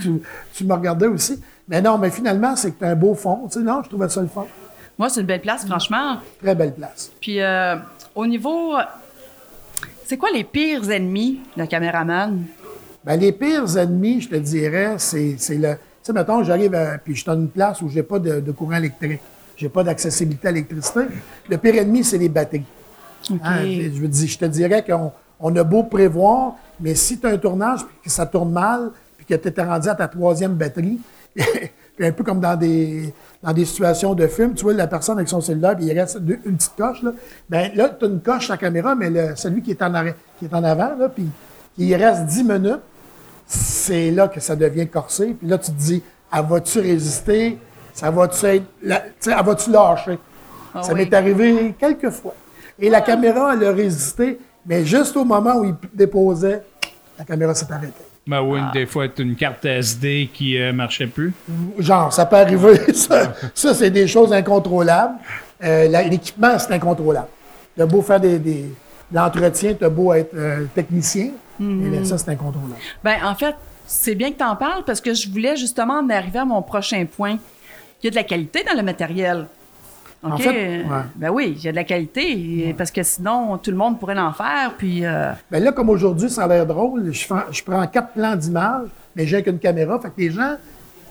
[0.00, 0.22] tu,
[0.54, 1.42] tu me regardais aussi.
[1.68, 4.08] Mais non, mais finalement, c'est que tu un beau fond, tu sais, non, je trouvais
[4.08, 4.46] ça le fun.
[4.98, 6.18] Moi, c'est une belle place, franchement.
[6.42, 7.10] Très belle place.
[7.20, 7.76] Puis euh,
[8.14, 8.74] au niveau.
[10.04, 12.42] C'est quoi les pires ennemis d'un caméraman?
[13.04, 15.74] Ben, les pires ennemis, je te dirais, c'est le.
[15.74, 18.40] Tu sais, mettons, j'arrive, à- puis je suis dans une place où j'ai pas de,
[18.40, 19.20] de courant électrique,
[19.56, 21.00] j'ai pas d'accessibilité à l'électricité.
[21.48, 22.64] Le pire ennemi, c'est les batteries.
[23.42, 27.18] Hein, je, je veux dire, je te dirais qu'on on a beau prévoir, mais si
[27.18, 29.94] tu as un tournage puis que ça tourne mal, puis que tu étais rendu à
[29.94, 30.98] ta troisième batterie,
[31.36, 35.16] puis un peu comme dans des, dans des situations de film, tu vois la personne
[35.18, 37.12] avec son cellulaire, puis il reste deux- une petite coche, là,
[37.48, 39.92] ben là, tu as une coche sur la caméra, mais le- celui qui est en,
[39.92, 41.26] arrêt- qui est en avant, là, puis
[41.76, 42.80] il reste 10 minutes,
[43.52, 45.34] c'est là que ça devient corsé.
[45.38, 47.58] Puis là, tu te dis, elle va-tu résister?
[47.92, 48.64] Ça va-tu être.
[48.82, 50.18] la- tu sais, elle va-tu lâcher?
[50.72, 51.00] Ah ça oui.
[51.00, 52.34] m'est arrivé quelques fois.
[52.78, 56.62] Et la caméra, elle a résisté, mais juste au moment où il déposait,
[57.18, 57.92] la caméra s'est arrêtée.
[58.26, 58.70] Ben oui, Ah.
[58.72, 61.32] des fois, t'as une carte SD qui euh, marchait plus.
[61.78, 62.78] Genre, ça peut arriver.
[62.94, 65.14] Ça, ça, c'est des choses incontrôlables.
[65.64, 67.26] Euh, L'équipement, c'est incontrôlable.
[67.74, 68.70] Tu as beau faire des, des-
[69.10, 71.30] de l'entretien, tu as beau être euh, technicien,
[71.60, 71.90] Mm-hmm.
[71.90, 72.74] mais ça, c'est incontrôlable.
[73.04, 73.54] Ben, en fait,
[73.86, 76.62] c'est bien que tu en parles parce que je voulais justement en arriver à mon
[76.62, 77.36] prochain point.
[78.02, 79.46] Il y a de la qualité dans le matériel.
[80.22, 81.02] En fait, Euh, ouais.
[81.16, 83.98] Ben oui, il y a de la qualité et- parce que sinon, tout le monde
[83.98, 84.74] pourrait en faire.
[84.76, 87.26] Puis, euh, Ben là, comme aujourd'hui, ça a l'air drôle, je,
[87.64, 89.98] prends quatre plans d'image, mais j'ai qu'une caméra.
[89.98, 90.56] Fait que les gens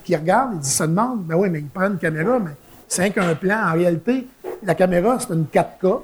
[0.03, 2.51] qui regardent, ils disent, se demandent, ben oui, mais ils prennent une caméra, mais
[2.87, 3.57] c'est qu'un plan.
[3.69, 4.27] En réalité,
[4.63, 6.03] la caméra, c'est une 4K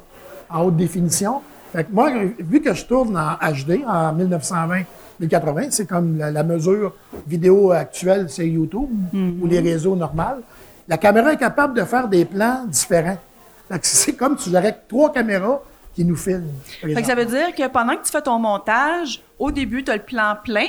[0.50, 1.42] en haute définition.
[1.76, 2.10] Fait que moi,
[2.40, 6.94] vu que je tourne en HD, en 1920-1080, c'est comme la, la mesure
[7.28, 10.42] vidéo actuelle sur YouTube ou les réseaux normaux,
[10.88, 13.18] la caméra est capable de faire des plans différents.
[13.82, 15.60] C'est comme si j'aurais trois caméras
[15.96, 16.52] qui nous filment.
[17.04, 20.04] ça veut dire que pendant que tu fais ton montage, au début, tu as le
[20.04, 20.68] plan plein.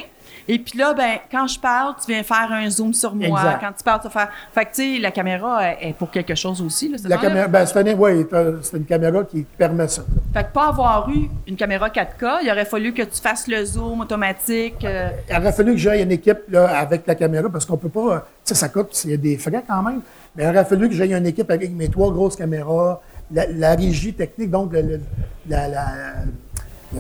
[0.49, 3.27] Et puis là, ben, quand je parle, tu viens faire un zoom sur moi.
[3.41, 3.59] Exact.
[3.61, 4.29] Quand tu parles, tu vas faire.
[4.55, 6.89] Fait que, tu sais, la caméra est pour quelque chose aussi.
[6.89, 10.03] Là, La caméra, ben, c'est, un- ouais, t'as- c'est une caméra qui permet ça.
[10.33, 13.65] Fait que pas avoir eu une caméra 4K, il aurait fallu que tu fasses le
[13.65, 14.85] zoom automatique.
[14.85, 17.89] euh, Il aurait fallu que j'aille une équipe là, avec la caméra parce qu'on peut
[17.89, 18.15] pas.
[18.15, 20.01] euh, Tu sais, ça coûte, il y a des frais quand même.
[20.37, 23.01] Mais il aurait fallu que j'aille une équipe avec mes trois grosses caméras,
[23.33, 25.01] la, la régie technique, donc le- le-
[25.49, 26.25] la, la- la-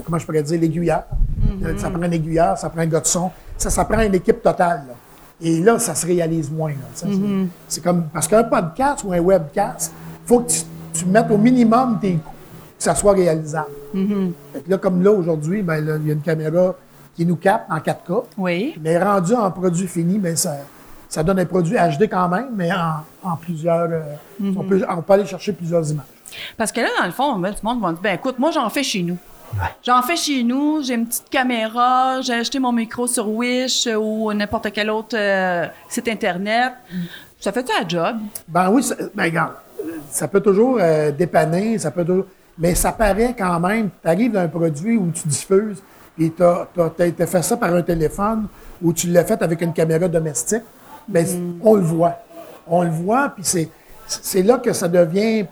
[0.04, 1.04] comment je pourrais dire, l'aiguilleur.
[1.64, 3.30] Euh, Ça prend un aiguilleur, ça prend un gars de son.
[3.56, 4.84] Ça, ça prend une équipe totale.
[4.88, 4.94] là.
[5.40, 6.72] Et là, ça se réalise moins.
[6.94, 7.06] Ça,
[7.68, 8.04] c'est- comme.
[8.12, 9.92] Parce qu'un podcast ou un webcast,
[10.24, 10.60] il faut que tu,
[10.94, 12.30] tu mettes au minimum tes coûts,
[12.78, 13.68] que ça soit réalisable.
[14.52, 16.74] Fait que là, comme là, aujourd'hui, ben, il y a une caméra
[17.14, 18.24] qui nous capte en 4K.
[18.38, 18.74] Oui.
[18.82, 20.56] Mais rendu en produit fini, ben, ça,
[21.08, 23.88] ça donne un produit HD quand même, mais en, en plusieurs.
[23.90, 24.00] euh,
[24.56, 26.04] on, peut, on peut aller chercher plusieurs images.
[26.56, 28.68] Parce que là, dans le fond, tout le monde va dire ben écoute, moi, j'en
[28.70, 29.16] fais chez nous.
[29.82, 34.32] J'en fais chez nous, j'ai une petite caméra, j'ai acheté mon micro sur Wish ou
[34.32, 36.72] n'importe quel autre euh, site Internet.
[37.40, 38.16] Ça fait un job?
[38.48, 39.54] Ben oui, ça, ben, regarde,
[40.10, 42.26] ça peut toujours euh, dépanner, ça peut toujours.
[42.58, 45.82] Mais ça paraît quand même, tu arrives dans un produit où tu diffuses
[46.18, 46.66] et tu as,
[47.26, 48.46] fait ça par un téléphone
[48.82, 50.62] ou tu l'as fait avec une caméra domestique,
[51.06, 51.26] ben,
[51.62, 52.16] on le voit.
[52.66, 53.44] On le voit, puis
[54.06, 55.46] c'est, là que ça devient,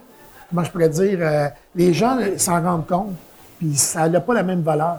[0.48, 3.14] comment je pourrais dire, euh, les gens s'en rendent compte,
[3.68, 4.98] puis ça n'a pas la même valeur.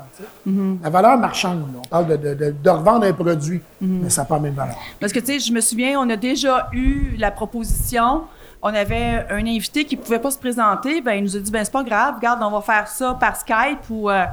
[0.83, 1.79] La valeur marchande, là.
[1.83, 4.53] on parle de, de- de- de revendre un produit, mais ça n'a pas la même
[4.53, 4.75] valeur.
[4.99, 8.23] Parce que, tu sais, je me souviens, on a déjà eu la proposition.
[8.61, 10.99] On avait un invité qui ne pouvait pas se présenter.
[11.01, 13.35] Ben, il nous a dit, ben c'est pas grave, regarde, on va faire ça par
[13.35, 14.09] Skype ou...
[14.09, 14.23] euh,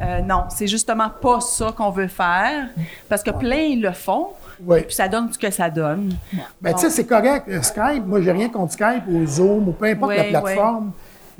[0.00, 2.68] euh, non, c'est justement pas ça qu'on veut faire.
[3.08, 4.28] Parce que plein le font.
[4.64, 4.80] Oui.
[4.82, 6.14] Puis ça donne ce que ça donne.
[6.60, 7.46] Ben, tu sais, c'est correct.
[7.48, 10.90] euh, Skype, moi, j'ai rien contre Skype ou Zoom ou peu importe la plateforme.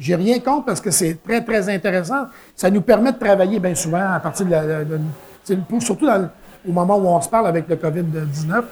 [0.00, 2.24] J'ai rien contre parce que c'est très, très intéressant.
[2.56, 4.84] Ça nous permet de travailler bien souvent à partir de la.
[4.84, 4.98] de-
[5.48, 6.28] de- surtout dans
[6.68, 8.62] au moment où on se parle avec le COVID-19.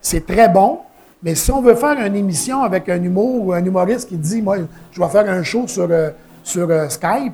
[0.00, 0.80] C'est très bon.
[1.22, 4.42] Mais si on veut faire une émission avec un humour ou un humoriste qui dit,
[4.42, 4.56] moi,
[4.90, 6.10] je vais faire un show sur, euh,
[6.42, 7.32] sur euh, Skype,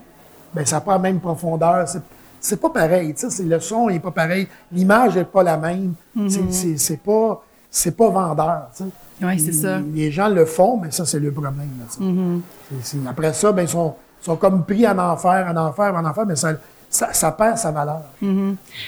[0.55, 1.89] ben ça n'a pas la même profondeur.
[1.89, 2.03] C'est,
[2.41, 3.15] c'est pas pareil.
[3.47, 4.47] le son n'est pas pareil.
[4.73, 5.95] L'image n'est pas la même.
[6.29, 8.69] C'est, c'est, c'est pas, c'est pas vendeur.
[9.23, 9.79] Oui, c'est ça.
[9.95, 11.55] Les gens le font, mais ça, c'est le problème.
[11.81, 11.85] là,
[12.83, 16.25] c'est- après ça, ben, ils sont, sont comme pris en enfer, en enfer, en enfer,
[16.27, 16.53] mais ça,
[16.91, 18.03] ça, ça perd sa valeur.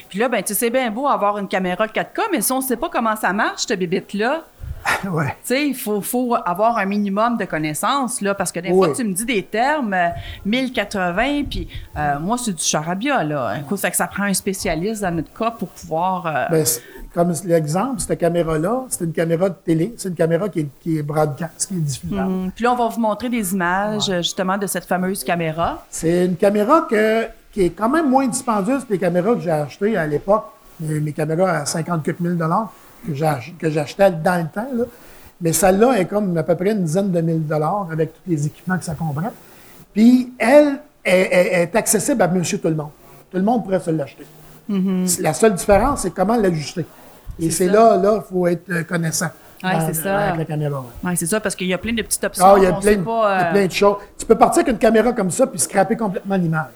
[0.08, 2.64] Puis là, ben, tu sais, bien beau avoir une caméra 4K, mais si on ne
[2.64, 4.42] sait pas comment ça marche, cette bébite-là,
[5.12, 5.26] ouais.
[5.26, 8.92] tu sais, il faut, faut avoir un minimum de connaissances, là, parce que des fois,
[8.94, 10.08] tu me dis des termes, euh,
[10.46, 13.58] 1080, puis euh, moi, c'est du charabia, là.
[13.58, 16.26] Écoute, ça, que ça prend un spécialiste dans notre cas pour pouvoir...
[16.26, 16.64] euh, Ben,
[17.14, 20.98] comme l'exemple, cette caméra-là, c'est une caméra de télé, c'est une caméra qui est, qui
[20.98, 22.30] est broadcast, qui est diffusable.
[22.30, 25.84] hum, Puis là, on va vous montrer des images, justement, de cette fameuse caméra.
[25.90, 29.50] C'est une caméra que- qui est quand même moins dispendieuse que les caméras que j'ai
[29.50, 30.44] achetées à l'époque,
[30.78, 32.72] mes, mes caméras à 50 quelques mille dollars
[33.06, 34.68] que j'achetais dans le temps.
[34.72, 34.84] là.
[35.40, 38.46] Mais celle-là est comme à peu près une dizaine de mille dollars avec tous les
[38.46, 39.32] équipements que ça comprend.
[39.92, 42.90] Puis elle est, est- est accessible à monsieur tout le monde.
[43.30, 44.26] Tout le monde pourrait se l'acheter.
[45.20, 46.84] La seule différence, c'est comment l'ajuster.
[47.40, 49.28] Et C'est là, là, il faut être euh, connaissant.
[49.62, 50.18] Dans- c'est ça.
[50.18, 50.80] Avec la caméra.
[50.80, 51.10] ouais.
[51.10, 52.44] Ouais, c'est ça, parce qu'il y a plein de petites options.
[52.44, 53.96] Ah, il y a plein, il y euh, plein de choses.
[54.18, 56.70] Tu peux partir avec une caméra comme ça puis scraper complètement l'image.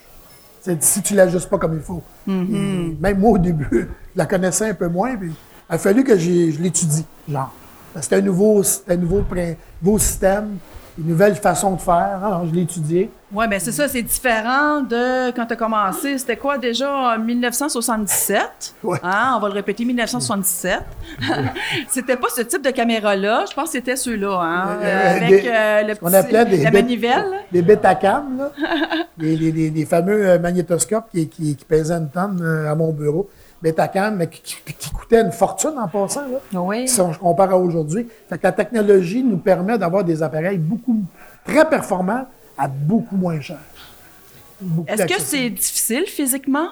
[0.80, 2.02] Si tu l'ajustes pas comme il faut.
[2.28, 3.86] Et même moi, au début, je
[4.18, 5.14] la connaissais un peu moins.
[5.16, 7.52] Puis il a fallu que je l'étudie, genre.
[8.00, 10.56] C'était un nouveau, c'était un nouveau système,
[10.98, 12.20] une nouvelle façon de faire.
[12.24, 13.10] Alors, je l'ai étudié.
[13.32, 16.18] Oui, bien c'est ça, c'est différent de quand tu as commencé.
[16.18, 18.74] C'était quoi déjà en 1977?
[18.84, 18.98] Ouais.
[19.02, 20.80] Hein, on va le répéter, 1977.
[21.88, 23.44] c'était pas ce type de caméra-là.
[23.50, 26.16] Je pense que c'était ceux-là, hein, Euh, euh, avec des- euh, le ce qu'on petit-
[26.16, 27.32] appelait des la bêt- manivelle.
[27.52, 28.50] Les Betacam, là.
[29.18, 33.28] les, les- les- les fameux magnétoscopes qui, qui- qui pesaient une tonne à mon bureau.
[33.64, 36.28] Betacam, mais qui, qui- qui coûtaient une fortune en passant.
[36.28, 36.60] Là.
[36.60, 36.86] Oui.
[36.86, 38.06] Si on compare à aujourd'hui.
[38.28, 41.02] Fait que la technologie nous permet d'avoir des appareils beaucoup,
[41.44, 42.26] très performants
[42.58, 43.58] à beaucoup moins cher.
[44.86, 46.68] Est-ce que c'est difficile physiquement?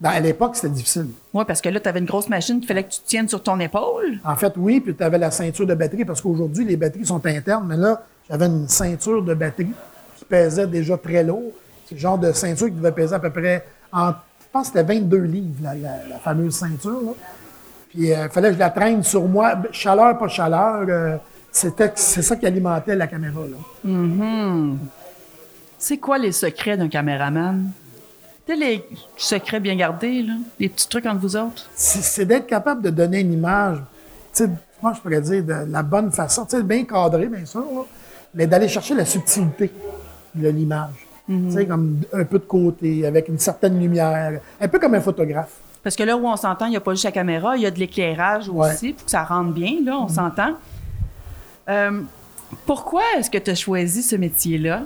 [0.00, 1.06] Ben, à l'époque, c'était difficile.
[1.32, 3.42] Oui, parce que là, tu avais une grosse machine qu'il fallait que tu tiennes sur
[3.42, 4.18] ton épaule.
[4.24, 7.24] En fait, oui, puis tu avais la ceinture de batterie, parce qu'aujourd'hui, les batteries sont
[7.24, 9.72] internes, mais là, j'avais une ceinture de batterie
[10.18, 11.50] qui pesait déjà très lourd.
[11.88, 14.14] C'est le genre de ceinture qui devait peser à peu près, en, je
[14.56, 17.00] pense que c'était 22 livres, la, la- la fameuse ceinture.
[17.02, 17.12] là.
[17.90, 21.16] Puis il fallait que je la traîne sur moi, Ben, chaleur, pas chaleur, euh,
[21.52, 23.40] c'était, c'est ça qui alimentait la caméra.
[23.40, 23.90] Là.
[25.78, 27.70] C'est quoi les secrets d'un caméraman?
[28.46, 28.84] Tu sais, les
[29.16, 30.34] secrets bien gardés, là?
[30.58, 31.66] Les petits trucs entre vous autres?
[31.74, 33.78] c'est c'est d'être capable de donner une image,
[34.82, 37.82] moi je pourrais dire de la bonne façon, bien cadré, bien sûr, là,
[38.34, 39.70] mais d'aller chercher la subtilité
[40.34, 41.05] de l'image.
[41.28, 45.00] Tu sais, comme un peu de côté, avec une certaine lumière, un peu comme un
[45.00, 45.50] photographe.
[45.82, 47.66] Parce que là où on s'entend, il n'y a pas juste la caméra, il y
[47.66, 48.68] a de l'éclairage Ouais.
[48.72, 50.54] aussi pour que ça rentre bien, là, on s'entend.
[51.68, 52.00] Euh,
[52.64, 54.82] pourquoi est-ce que tu as choisi ce métier-là?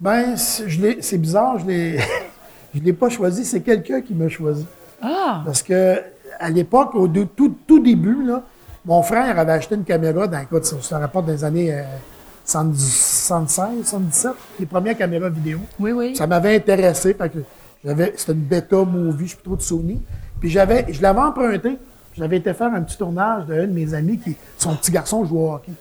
[0.00, 1.98] Ben, c'est- je l'ai- c'est bizarre, je l'ai,
[2.74, 4.66] je l'ai pas choisi, c'est quelqu'un qui m'a choisi.
[5.00, 5.42] Ah!
[5.44, 6.00] Parce que
[6.40, 8.42] à l'époque, au tout, tout début, là,
[8.84, 12.11] mon frère avait acheté une caméra, dans, écoute, ça, ça rapporte des années euh, 70
[12.52, 15.58] 76, 77, les premières caméras vidéo.
[15.80, 16.16] Oui, oui.
[16.16, 17.14] Ça m'avait intéressé.
[17.14, 17.38] fait que
[17.84, 20.02] j'avais, c'était une bêta movie, je suis plus trop de Sony.
[20.40, 21.78] Puis j'avais, je l'avais emprunté.
[22.14, 25.40] J'avais été faire un petit tournage d'un de mes amis qui, son petit garçon jouait
[25.40, 25.72] au hockey.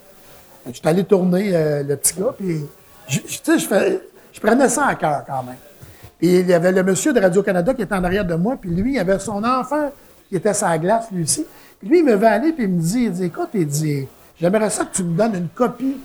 [0.65, 2.61] Que J'étais allé tourner euh, le petit gars, puis
[3.07, 3.99] je, je- tu sais, je, fais-
[4.31, 5.55] je prenais ça à cœur quand même.
[6.19, 8.69] Puis il y avait le monsieur de Radio-Canada qui était en arrière de moi, puis
[8.69, 9.91] lui, il avait son enfant
[10.29, 11.45] qui était la glace, lui aussi.
[11.79, 14.07] Puis lui, il me veut aller, puis il me dit, il dit, écoute, il dit,
[14.39, 15.97] j'aimerais ça que tu me donnes une copie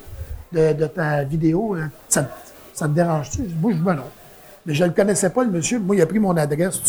[0.53, 1.75] de, ta vidéo.
[1.75, 1.91] hein.
[2.09, 2.29] Ça,
[2.73, 3.39] ça te dérange-tu?
[3.39, 4.03] Je dis, ben non.
[4.67, 5.79] Mais je ne le connaissais pas, le monsieur.
[5.79, 6.81] Moi, il a pris mon adresse.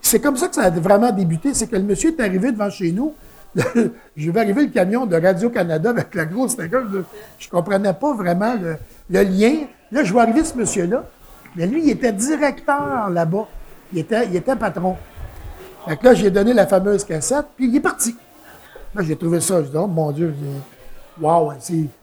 [0.00, 1.54] C'est comme ça que ça a vraiment débuté.
[1.54, 3.14] C'est que le monsieur est arrivé devant chez nous.
[4.16, 6.56] je vais arriver le camion de Radio-Canada avec la grosse.
[6.58, 9.66] Je ne comprenais pas vraiment le, lien.
[9.90, 11.04] Là, je vois arriver ce monsieur-là.
[11.54, 13.46] Mais lui, il était directeur là-bas.
[13.92, 14.96] Il était, il était patron.
[15.86, 18.16] Fait que là, j'ai donné la fameuse cassette, puis il est parti.
[18.94, 19.62] Là, j'ai trouvé ça.
[19.62, 20.34] Je dis, oh mon Dieu,
[21.20, 21.52] wow,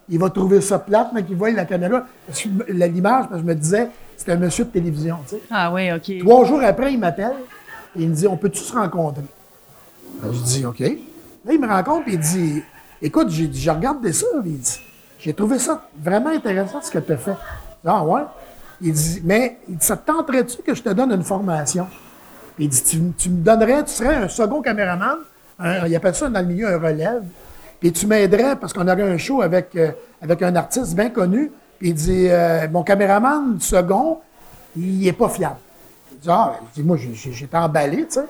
[0.09, 2.05] il va trouver ça plate, mais qu'il voit la caméra.
[2.67, 5.41] L'image, parce que je me disais, c'était un monsieur de télévision, tu sais.
[5.51, 6.11] Ah oui, OK.
[6.19, 7.33] Trois jours après, il m'appelle
[7.97, 9.23] et il me dit On peut-tu se rencontrer?
[10.21, 10.79] Ben, Je dis OK.
[10.79, 12.61] Là, il me rencontre et il dit
[13.01, 14.25] Écoute, j'ai je regarde ça.
[14.45, 14.79] Il dit
[15.19, 17.35] J'ai trouvé ça vraiment intéressant ce que tu as fait.
[17.85, 18.21] Ah ouais
[18.81, 21.87] Il dit Mais ça te tenterait-tu que je te donne une formation?
[22.55, 25.19] Puis Il dit tu, tu me donnerais, tu serais un second caméraman,
[25.59, 27.23] un- il appelle ça dans le milieu un relève.
[27.79, 31.51] Puis tu m'aiderais parce qu'on aurait un show avec, euh, avec un artiste bien connu.
[31.79, 34.19] Puis il dit euh, Mon caméraman second,
[34.75, 35.57] il n'est pas fiable.
[36.11, 38.25] Je dis, ah, je dis, moi, j'étais emballé, tu sais.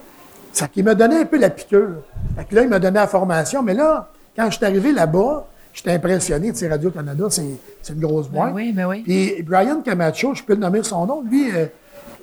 [0.51, 2.01] Ça qui m'a donné un peu la piqûre.
[2.35, 3.61] Fait que là, il m'a donné la formation.
[3.61, 6.51] Mais là, quand je suis arrivé là-bas, j'étais impressionné.
[6.51, 7.45] Tu sais, Radio-Canada, c'est
[7.81, 8.53] c'est une grosse boîte.
[8.53, 9.01] oui, ben oui.
[9.03, 11.65] Puis Brian Camacho, je peux le nommer son nom, lui, euh,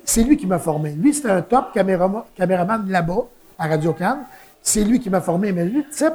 [0.03, 0.91] c'est lui qui m'a formé.
[0.91, 3.25] Lui, c'était un top caméraman, caméraman là-bas,
[3.57, 4.19] à Radio-Can.
[4.61, 5.51] C'est lui qui m'a formé.
[5.51, 6.13] Mais lui, type,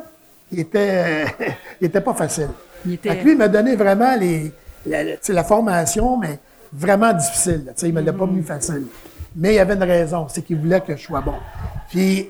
[0.53, 1.25] il était,
[1.81, 2.49] il était pas facile.
[2.87, 4.53] Il était- lui, il m'a donné vraiment les,
[4.87, 6.39] la, la- formation, mais
[6.73, 7.65] vraiment difficile.
[7.67, 7.73] là.
[7.83, 8.85] Il ne me l'a pas mis facile.
[9.35, 11.35] Mais il y avait une raison, c'est qu'il voulait que je sois bon.
[11.89, 12.29] Puis,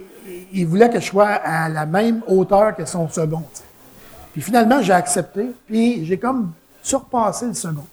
[0.52, 3.42] il voulait que je sois à la même hauteur que son second.
[4.32, 7.84] Puis finalement, j'ai accepté, puis j'ai comme surpassé le second.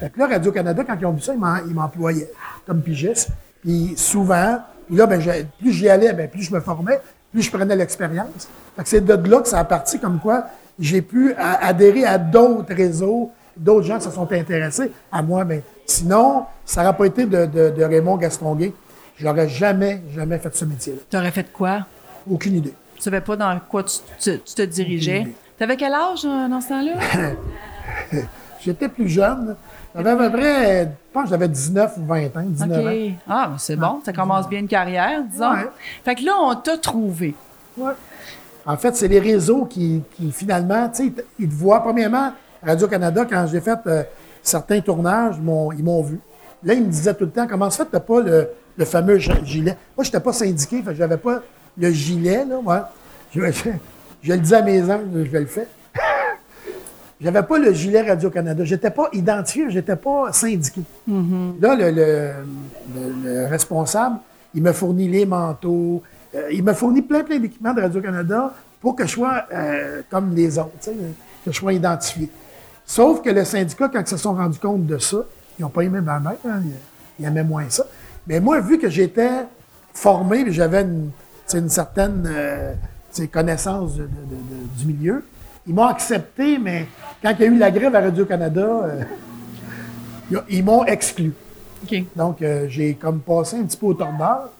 [0.00, 2.30] Fait que là, Radio-Canada, quand ils ont vu ça, ils m'employaient
[2.66, 3.28] comme pigiste.
[3.62, 5.20] Puis souvent, puis là, ben,
[5.58, 7.00] plus j'y allais, ben, plus je me formais,
[7.36, 8.48] plus je prenais l'expérience.
[8.84, 10.46] C'est de là que ça a parti comme quoi
[10.78, 15.44] j'ai pu adhérer à d'autres réseaux, d'autres gens se sont intéressés à moi.
[15.44, 18.72] Mais sinon, ça n'aurait pas été de, de- de Raymond Gastonguay.
[19.18, 21.00] J'aurais jamais, jamais fait ce métier-là.
[21.10, 21.86] Tu aurais fait quoi?
[22.30, 22.72] Aucune idée.
[22.96, 25.26] Tu savais pas dans quoi tu, tu- tu te dirigeais?
[25.58, 26.92] Tu avais quel âge euh, dans ce temps-là?
[28.64, 29.56] J'étais plus jeune.
[29.96, 33.16] J'avais à peu près, je pense que j'avais 19 ou 20 ans, 19 ans.
[33.28, 34.00] Ah, c'est bon.
[34.04, 35.50] Ça commence bien une carrière, disons.
[35.52, 35.68] Ouais.
[36.04, 37.34] Fait que là, on t'a trouvé.
[37.78, 37.92] Ouais.
[38.66, 41.80] En fait, c'est les réseaux qui, qui, finalement, tu sais, ils te voient.
[41.80, 42.32] Premièrement,
[42.62, 44.02] Radio-Canada, quand j'ai fait euh,
[44.42, 45.44] certains tournages, ils
[45.84, 46.18] m'ont- vu.
[46.64, 48.84] Là, ils me disaient tout le temps, comment ça fait que t'as pas le, le
[48.84, 49.76] fameux gi- gilet?
[49.96, 51.40] Moi, je n'étais pas syndiqué, fait que j'avais pas
[51.78, 52.90] le gilet, là, moi.
[53.34, 53.70] Je, je-
[54.22, 55.68] je le dis à mes anges, je le fais.
[57.20, 58.64] J'avais pas le gilet Radio-Canada.
[58.64, 60.82] J'étais pas identifié, j'étais pas syndiqué.
[61.08, 62.30] Là, le, le-
[62.94, 64.16] le- le responsable,
[64.54, 66.02] il me fournit les manteaux,
[66.34, 70.34] euh, il me fournit plein, plein d'équipements de Radio-Canada pour que je sois euh, comme
[70.34, 70.70] les autres,
[71.44, 72.30] que je sois identifié.
[72.84, 75.18] Sauf que le syndicat, quand ils se sont rendus compte de ça,
[75.58, 76.70] ils n'ont pas aimé ma mère, hein, ils,
[77.18, 77.84] ils aimaient moins ça.
[78.26, 79.30] Mais moi, vu que j'étais
[79.94, 81.10] formé, j'avais une,
[81.70, 82.74] certaine euh,
[83.32, 85.24] connaissance de- de- de- de- du milieu,
[85.66, 86.86] ils m'ont accepté, mais
[87.22, 89.02] quand il y a eu la grève à Radio-Canada, euh,
[90.48, 91.32] ils- m'ont exclu.
[92.14, 94.50] Donc, euh, j'ai comme passé un petit peu au tordeur.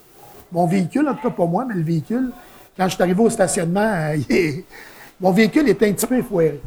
[0.53, 2.31] Mon véhicule, en tout cas pas moi, mais le véhicule,
[2.77, 4.65] quand je suis arrivé au stationnement, euh, est-
[5.21, 6.61] mon véhicule était un petit peu effoiré.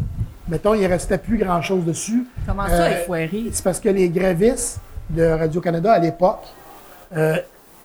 [0.47, 2.25] Mettons, il ne restait plus grand-chose dessus.
[2.47, 3.43] Comment ça, Euh, effoiré?
[3.52, 6.41] C'est parce que les grévistes de Radio-Canada, à l'époque,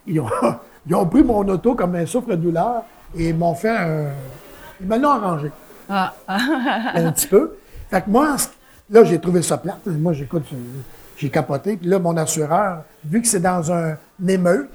[0.07, 0.27] ils, ont,
[0.87, 2.83] ils ont pris mon auto comme un souffre-douleur
[3.17, 4.07] et m'ont fait un...
[4.81, 5.51] Ils me l'ont arrangé
[5.89, 7.57] Ah, un petit peu.
[7.91, 8.37] Fait que moi,
[8.91, 9.87] là, j'ai trouvé ça plate.
[9.87, 10.45] Moi, j'écoute,
[11.17, 11.77] j'ai capoté.
[11.77, 14.71] Puis là, mon assureur, vu que c'est dans un émeute,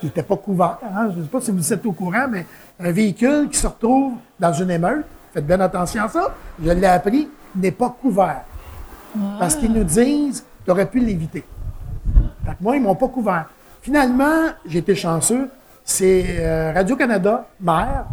[0.00, 2.46] qui n'était pas couvert, hein, je ne sais pas si vous êtes au courant, mais
[2.78, 6.86] un véhicule qui se retrouve dans une émeute, faites bien attention à ça, je l'ai
[6.86, 8.42] appris, n'est pas couvert.
[9.38, 11.44] Parce qu'ils nous disent, tu aurais pu l'éviter.
[12.46, 13.46] Fait que moi, ils ne m'ont pas couvert.
[13.82, 15.50] Finalement, j'ai été chanceux.
[15.84, 18.06] C'est euh, Radio-Canada, maire,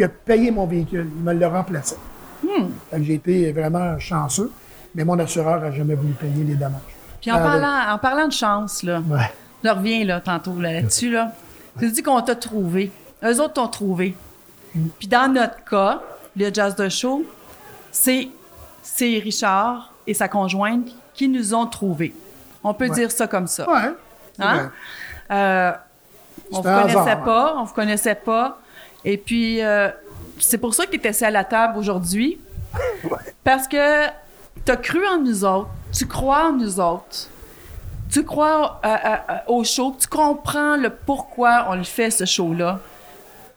[0.00, 1.10] qui a payé mon véhicule.
[1.14, 1.96] Il me l'a remplacé.
[2.42, 4.50] Que j'ai été vraiment chanceux,
[4.94, 6.80] mais mon assureur n'a jamais voulu payer les dommages.
[7.20, 9.30] Puis en Ah, parlant, en parlant de chance, là, Ouais.
[9.62, 11.10] je reviens là, tantôt là, là-dessus.
[11.10, 11.32] Là.
[11.78, 12.90] Tu dis qu'on t'a trouvé.
[13.22, 14.16] Eux autres t'ont trouvé.
[14.98, 16.00] Puis dans notre cas,
[16.34, 17.26] le Jazz de Show,
[17.90, 18.28] c'est,
[18.82, 22.14] c'est Richard et sa conjointe qui nous ont trouvés.
[22.64, 22.94] On peut Ouais.
[22.94, 23.68] dire ça comme ça.
[23.70, 23.90] Ouais.
[24.38, 24.70] Hein?
[25.30, 25.72] Euh,
[26.52, 28.58] on ne vous connaissait hasard, pas, on vous connaissait pas.
[29.04, 29.88] Et puis, euh,
[30.38, 32.38] c'est pour ça que tu assis à la table aujourd'hui.
[33.42, 34.06] Parce que
[34.64, 37.28] tu as cru en nous autres, tu crois en nous autres,
[38.10, 42.80] tu crois euh, euh, au show, tu comprends le pourquoi on le fait, ce show-là,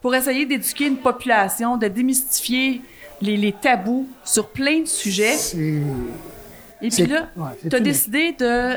[0.02, 2.82] pour essayer d'éduquer une population, de démystifier
[3.22, 5.36] les, les tabous sur plein de sujets.
[6.82, 7.84] Et puis là, ouais, tu as unique.
[7.84, 8.74] décidé de,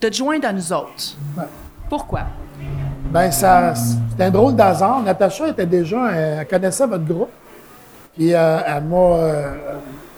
[0.00, 1.16] de te joindre à nous autres.
[1.36, 1.44] Ouais.
[1.88, 2.22] Pourquoi?
[3.16, 5.00] Ben, ça, c'était un drôle d'hasard.
[5.02, 7.30] Natacha était déjà, elle connaissait votre groupe.
[8.14, 9.52] Puis, euh, elle m'a, euh,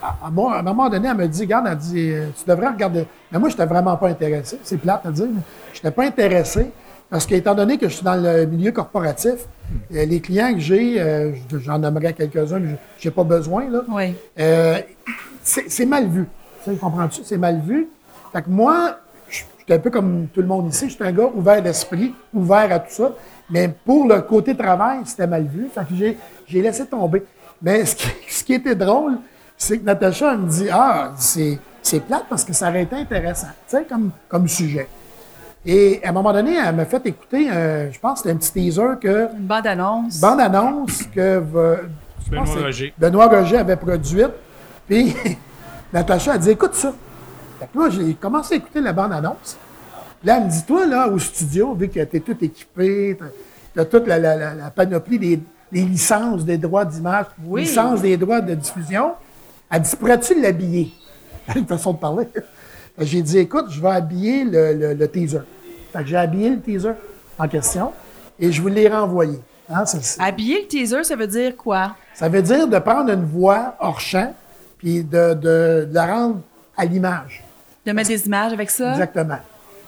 [0.03, 2.67] elle m'a- à un moment donné, elle me dit, regarde, elle dit, euh, tu devrais
[2.67, 3.07] regarder.
[3.31, 4.59] Mais moi, je n'étais vraiment pas intéressé.
[4.65, 5.43] C'est plate à dire, mais
[5.75, 6.73] je n'étais pas intéressé.
[7.09, 9.47] Parce qu'étant donné que je suis dans le milieu corporatif,
[9.95, 13.79] euh, les clients que j'ai, euh, j'en nommerai quelques-uns, mais je n'ai pas besoin, là.
[13.89, 14.13] Oui.
[14.41, 14.77] Euh,
[15.45, 16.27] c'est mal vu.
[16.65, 17.21] Tu comprends-tu?
[17.23, 17.87] C'est mal vu.
[18.33, 18.97] Fait que moi,
[19.73, 20.89] suis un peu comme tout le monde ici.
[20.89, 23.13] Je suis un gars ouvert d'esprit, ouvert à tout ça.
[23.51, 25.69] Mais pour le côté travail, c'était mal vu.
[25.75, 27.25] Fait que j'ai, j'ai laissé tomber.
[27.63, 29.19] Mais ce qui, ce qui était drôle,
[29.57, 32.97] c'est que Natacha elle me dit Ah, c'est, c'est plate parce que ça aurait été
[32.97, 34.89] intéressant, tu sais, comme, comme sujet.
[35.67, 38.39] Et à un moment donné, elle m'a fait écouter, euh, je pense que c'était un
[38.39, 40.21] petit teaser que Une bande-annonce.
[40.21, 41.41] bande-annonce que
[42.31, 42.95] Benoît Roger.
[42.97, 44.31] Benoît Roger avait produite.
[44.87, 45.15] Puis
[45.93, 46.93] Natacha a dit Écoute ça.
[47.59, 49.57] Fait que moi, j'ai commencé à écouter la bande-annonce.
[50.25, 53.19] Là, elle me dit Toi, là, au studio, vu que tu es tout équipé,
[53.75, 55.41] tu as toute la, la- la- la panoplie des,
[55.73, 57.63] des licences des droits d'image, Oui.
[57.63, 59.13] licences des droits de diffusion,
[59.71, 60.93] elle dit Pourrais-tu l'habiller?
[61.57, 62.29] Une façon de parler.
[62.99, 65.41] J'ai dit Écoute, je vais habiller le, le- le teaser.
[65.93, 66.93] Fait que j'ai habillé le teaser
[67.39, 67.93] en question
[68.39, 69.39] et je vous l'ai renvoyé.
[69.71, 69.85] Hein,
[70.19, 71.95] Habiller le teaser, ça veut dire quoi?
[72.15, 74.35] ça veut dire de prendre une voix hors champ
[74.79, 76.41] puis de, de- de la rendre
[76.77, 77.45] à l'image.
[77.89, 78.91] De mettre des images avec ça?
[78.93, 79.39] Exactement.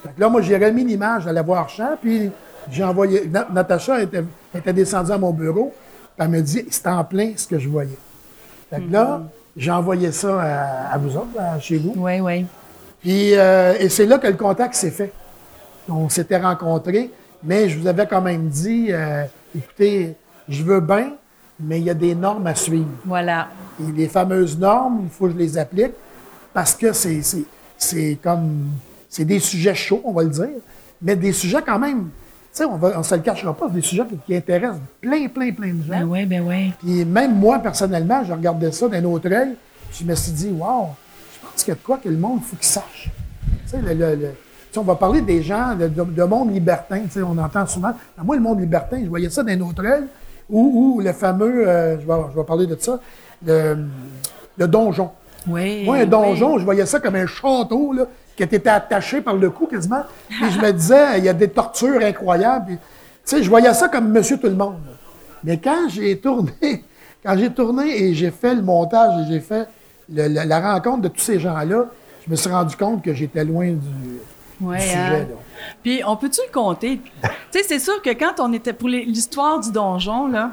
[0.03, 2.31] Fait que là, moi, j'ai remis l'image à la voix hors champ, puis
[2.71, 3.27] j'ai envoyé.
[3.27, 4.25] Na- Natacha était,
[4.55, 5.75] était descendue à mon bureau,
[6.17, 7.99] puis elle me dit c'est en plein ce que je voyais.
[8.71, 9.21] Fait que là,
[9.55, 11.93] j'ai envoyé ça à, à vous autres, à- chez vous.
[11.95, 12.47] Oui, oui.
[13.03, 15.13] Puis, euh, et c'est là que le contact s'est fait.
[15.87, 17.11] On s'était rencontrés,
[17.45, 19.25] mais je vous avais quand même dit euh,
[19.55, 20.15] écoutez,
[20.49, 21.13] je veux bien,
[21.59, 22.89] mais il y a des normes à suivre.
[23.05, 23.49] Voilà.
[23.79, 25.93] Et les fameuses normes, il faut que je les applique
[26.55, 27.21] parce que c'est,
[27.81, 28.69] c'est, comme.
[29.09, 30.49] C'est des sujets chauds, on va le dire,
[31.03, 32.11] mais des sujets quand même.
[32.53, 35.27] Tu sais, on ne se le cachera pas, c'est des sujets qui, qui intéressent plein,
[35.29, 35.89] plein, plein de gens.
[36.01, 36.73] Ben oui, ben oui.
[36.79, 39.55] Puis même moi, personnellement, je regardais ça d'un autre œil.
[39.93, 40.91] Je me suis dit, wow,
[41.35, 43.11] je pense qu'il y a de quoi que le monde, il faut qu'il sache.
[43.65, 44.31] Tu sais, le- le-
[44.77, 47.01] on va parler des gens, de, de- de monde libertin.
[47.01, 47.93] tu sais, on entend souvent.
[48.17, 50.05] Ben, moi, le monde libertin, je voyais ça d'un autre œil.
[50.49, 53.01] Ou, ou le fameux, euh, je, vais, je vais parler de ça,
[53.45, 53.79] le,
[54.57, 55.11] le donjon.
[55.47, 55.85] Oui.
[55.85, 58.05] Moi, un donjon, je voyais ça comme un château là,
[58.37, 60.03] qui était attaché par le cou quasiment.
[60.29, 62.67] Puis je me disais, il y a des tortures incroyables.
[62.67, 62.83] Puis, tu
[63.25, 64.79] sais, je voyais ça comme Monsieur Tout-le-Monde.
[65.45, 66.53] Mais quand j'ai tourné,
[67.25, 69.67] quand j'ai tourné et j'ai fait le montage et j'ai fait
[70.13, 71.87] le- le- la rencontre de tous ces gens-là,
[72.27, 74.19] je me suis rendu compte que j'étais loin du,
[74.79, 74.95] sujet.
[74.97, 75.27] hein.
[75.83, 77.01] Puis, on peut-tu le compter?
[77.23, 80.51] tu sais, c'est sûr que quand on était pour l'histoire du donjon, là,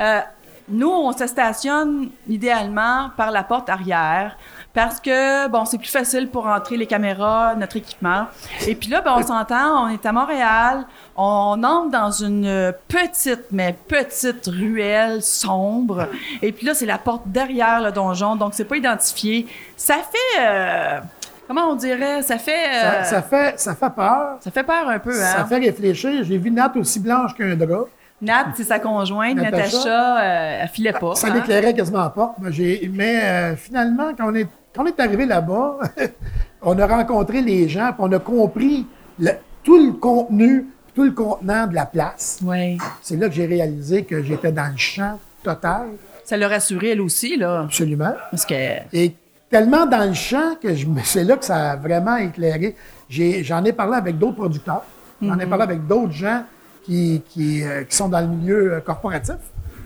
[0.00, 0.20] euh,
[0.68, 4.36] nous, on se stationne idéalement par la porte arrière
[4.74, 8.26] parce que, bon, c'est plus facile pour entrer les caméras, notre équipement.
[8.66, 10.86] Et puis là, ben, on s'entend, on est à Montréal,
[11.16, 16.08] on entre dans une petite, mais petite ruelle sombre.
[16.40, 19.46] Et puis là, c'est la porte derrière le donjon, donc c'est pas identifié.
[19.76, 20.40] Ça fait...
[20.40, 21.00] euh,
[21.46, 22.22] comment on dirait?
[22.22, 22.68] Ça fait...
[22.74, 24.36] euh, Ça, ça fait, ça fait peur.
[24.40, 25.32] ça fait peur un peu, hein?
[25.36, 26.24] Ça fait réfléchir.
[26.24, 27.88] J'ai vu Nat aussi blanche qu'un drap.
[28.22, 29.36] Nat, c'est sa conjointe.
[29.36, 30.22] Natacha.
[30.22, 31.14] Euh, elle filait pas.
[31.16, 31.34] Ça hein?
[31.34, 32.34] l'éclairait quasiment pas.
[32.50, 35.78] J'ai- Mais euh, finalement, quand on est, quand on est arrivé là-bas,
[36.62, 38.86] on a rencontré les gens, puis on a compris
[39.18, 39.32] le-
[39.64, 42.38] tout le contenu, tout le contenant de la place.
[42.44, 42.78] Oui.
[43.02, 45.88] C'est là que j'ai réalisé que j'étais dans le champ total,
[46.24, 47.62] Ça l'a rassurée, elle aussi, là.
[47.62, 48.14] absolument.
[48.30, 48.54] Parce que.
[48.92, 49.12] Et
[49.50, 50.68] tellement dans le champ que
[51.04, 52.76] c'est là que ça a vraiment éclairé.
[53.10, 54.84] J'en ai, parlé avec d'autres producteurs.
[55.20, 56.44] J'en ai parlé avec d'autres gens
[56.84, 59.36] qui, qui, euh, qui sont dans le milieu euh, corporatif,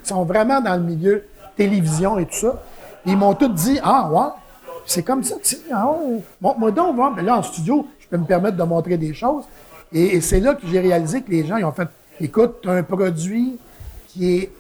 [0.03, 1.25] qui sont vraiment dans le milieu
[1.57, 2.63] télévision et tout ça.
[3.05, 4.29] Ils m'ont tous dit Ah, ouais,
[4.87, 5.37] c'est comme ça.
[5.43, 6.21] tu sais, Ah, ouais.
[6.41, 6.97] Montre-moi donc.
[7.17, 9.45] Mais là, en studio, je peux me permettre de montrer des choses.
[9.93, 11.89] Et, et c'est là que j'ai réalisé que les gens ils ont fait
[12.21, 13.59] Écoute, as un produit
[14.09, 14.53] qui est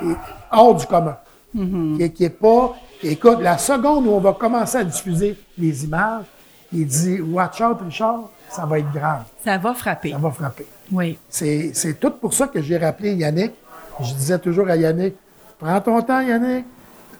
[0.00, 0.16] est
[0.50, 1.16] hors du commun.
[1.54, 2.74] qui, est, qui est pas.
[3.02, 6.24] Écoute, la seconde où on va commencer à diffuser les images,
[6.72, 10.10] il dit Watch out, Richard, ça va être grave, Ça va frapper.
[10.12, 10.66] ça va frapper.
[10.90, 11.18] Oui.
[11.28, 13.52] C'est tout pour ça que j'ai rappelé Yannick.
[14.00, 15.14] Je disais toujours à Yannick
[15.58, 16.64] Prends ton temps, Yannick.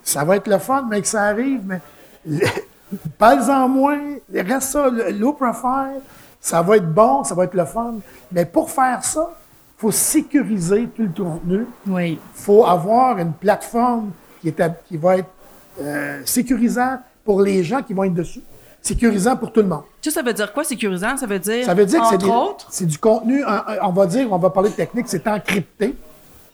[0.03, 1.81] Ça va être le fun, mais que ça arrive, mais
[2.27, 2.45] le-
[3.19, 3.99] parle-en moins,
[4.35, 6.01] reste ça, low profile.
[6.41, 7.95] Ça va être bon, ça va être le fun.
[8.33, 9.31] Mais pour faire ça,
[9.79, 12.19] il faut sécuriser tout le contenu Oui.
[12.35, 15.31] faut avoir une plateforme qui, est qui va être
[15.81, 18.43] euh, sécurisante pour les gens qui vont être dessus,
[18.83, 19.85] sécurisant pour tout le monde.
[20.03, 21.17] Ça, ça veut dire quoi, sécurisant?
[21.17, 21.65] Ça veut dire.
[21.65, 22.67] Ça veut dire que c'est entre autres?
[22.71, 25.95] c'est du contenu, en- en- on va dire, on va parler de technique, c'est encrypté.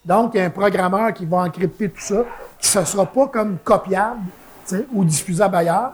[0.05, 2.25] Donc, il y a un programmeur qui va encrypter tout ça,
[2.59, 4.21] qui ne sera pas comme copiable
[4.93, 5.93] ou diffusable ailleurs.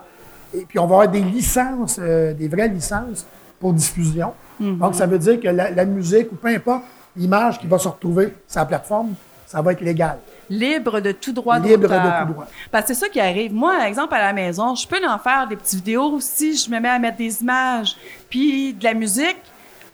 [0.53, 3.25] Et puis, on va avoir des licences, euh, des vraies licences
[3.59, 4.33] pour diffusion.
[4.61, 4.77] Mm-hmm.
[4.77, 6.83] Donc, ça veut dire que la, la musique ou peu importe,
[7.15, 9.13] l'image qui va se retrouver sur la plateforme,
[9.45, 10.17] ça va être légal.
[10.49, 12.25] Libre de tout droit Libre de d'auteur.
[12.27, 12.47] tout droit.
[12.71, 13.53] Parce que c'est ça qui arrive.
[13.53, 16.69] Moi, par exemple, à la maison, je peux en faire des petites vidéos si je
[16.69, 17.95] me mets à mettre des images.
[18.29, 19.37] Puis de la musique,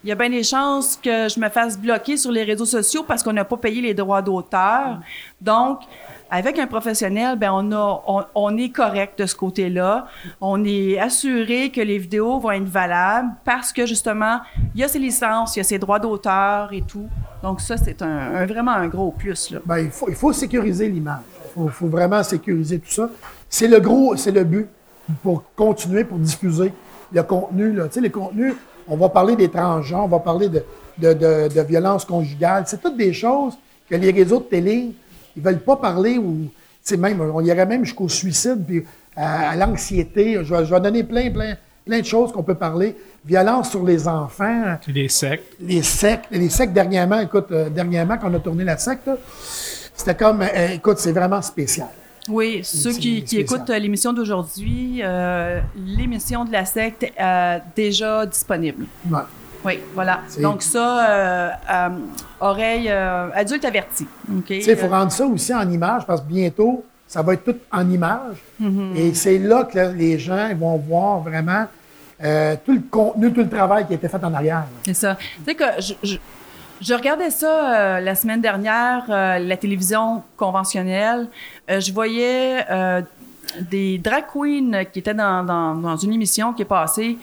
[0.04, 3.04] il y a bien des chances que je me fasse bloquer sur les réseaux sociaux
[3.08, 5.00] parce qu'on n'a pas payé les droits d'auteur.
[5.40, 5.82] Donc,
[6.32, 10.08] avec un professionnel, ben on, a, on, est correct de ce côté-là.
[10.40, 14.40] On est assuré que les vidéos vont être valables parce que justement,
[14.74, 17.08] il y a ses licences, il y a ses droits d'auteur et tout.
[17.44, 19.52] Donc ça, c'est un, vraiment un gros plus.
[19.52, 19.60] Là.
[19.66, 21.20] Ben, il, faut, il faut sécuriser l'image.
[21.58, 23.10] Il faut, vraiment sécuriser tout ça.
[23.50, 24.68] C'est le gros, c'est le but
[25.22, 26.72] pour continuer, pour diffuser
[27.12, 27.76] le contenu.
[27.76, 28.54] Tu sais, les contenus,
[28.88, 30.64] on va parler des transgenres, on va parler de,
[30.98, 32.64] de, de, de violence conjugale.
[32.68, 33.58] C'est toutes des choses
[33.90, 34.94] que les réseaux de télé,
[35.36, 36.50] ils veulent pas parler ou, tu
[36.84, 38.84] sais, même, on irait même jusqu'au suicide, puis
[39.16, 40.40] à, à l'anxiété.
[40.44, 41.56] Je vais, je vais donner plein, plein,
[41.86, 42.96] plein de choses qu'on peut parler.
[43.26, 45.56] Violence sur les enfants des sectes.
[45.60, 49.10] les sectes, les sectes dernièrement, écoute, euh, dernièrement, quand on a tourné la secte,
[49.96, 51.90] c'était comme, euh, écoute, c'est vraiment spécial.
[52.30, 58.86] Oui, ceux qui, écoutent euh, l'émission d'aujourd'hui, euh, l'émission de la secte euh, déjà disponible.
[59.10, 59.20] Ouais.
[59.64, 60.22] Oui, voilà.
[60.42, 61.90] Donc ça, euh, euh,
[62.40, 64.08] oreille euh, adulte averti.
[64.30, 64.46] OK?
[64.46, 67.44] Tu sais, il faut rendre ça aussi en image parce que bientôt, ça va être
[67.44, 68.38] tout en image.
[68.96, 71.66] Et c'est là que les gens vont voir vraiment
[72.24, 74.64] euh, tout le contenu, tout le travail qui a été fait en arrière.
[74.86, 75.16] C'est ça.
[75.16, 76.18] Tu sais que je, je,
[76.80, 81.28] je regardais ça euh, la semaine dernière, euh, la télévision conventionnelle.
[81.70, 83.02] Euh, je voyais euh,
[83.60, 87.18] des drag queens qui étaient dans, dans, dans une émission qui est passée.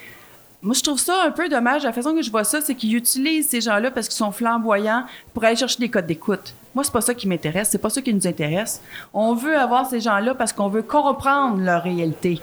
[0.61, 1.85] Moi, je trouve ça un peu dommage.
[1.85, 5.05] La façon que je vois ça, c'est qu'ils utilisent ces gens-là parce qu'ils sont flamboyants
[5.33, 6.53] pour aller chercher des codes d'écoute.
[6.75, 7.69] Moi, c'est pas ça qui m'intéresse.
[7.71, 8.83] C'est pas ça qui nous intéresse.
[9.15, 12.41] On veut avoir ces gens-là parce qu'on veut comprendre leur réalité.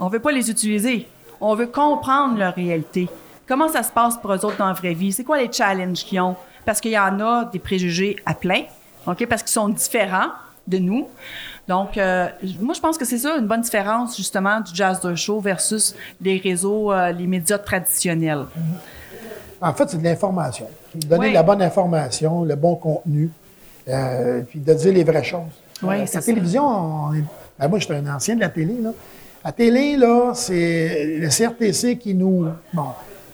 [0.00, 1.06] On veut pas les utiliser.
[1.40, 3.08] On veut comprendre leur réalité.
[3.46, 5.12] Comment ça se passe pour eux autres dans la vraie vie?
[5.12, 6.34] C'est quoi les challenges qu'ils ont?
[6.66, 8.62] Parce qu'il y en a des préjugés à plein,
[9.06, 9.24] OK?
[9.26, 10.30] Parce qu'ils sont différents
[10.66, 11.08] de nous.
[11.68, 12.26] Donc, euh,
[12.60, 15.94] moi, je pense que c'est ça une bonne différence, justement, du jazz de show versus
[16.20, 18.46] les réseaux, euh, les médias traditionnels.
[19.60, 20.66] En fait, c'est de l'information.
[20.94, 21.32] Donner Oui.
[21.32, 23.30] la bonne information, le bon contenu.
[23.88, 25.40] euh, puis de dire les vraies choses.
[25.82, 27.24] Oui, c'est la télévision, on est-
[27.58, 28.76] ben, moi, je suis un ancien de la télé.
[28.80, 28.90] Là.
[29.44, 32.86] La télé, là, c'est le CRTC qui nous, bon,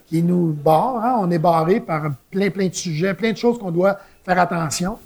[0.06, 1.04] qui nous barre.
[1.04, 1.16] hein.
[1.20, 4.96] On est barré par plein, plein de sujets, plein de choses qu'on doit faire attention.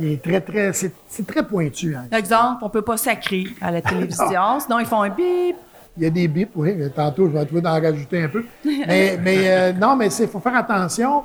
[0.00, 1.94] Et très, très, c'est, c'est très pointu.
[1.96, 2.04] hein.
[2.16, 5.56] Exemple, on peut pas sacrer à la télévision, sinon ils font un bip.
[5.96, 6.74] Il y a des bips, oui.
[6.76, 8.44] mais Tantôt, je vais trouver d'en rajouter un peu.
[8.64, 11.22] Mais, mais euh, non, mais il faut faire attention.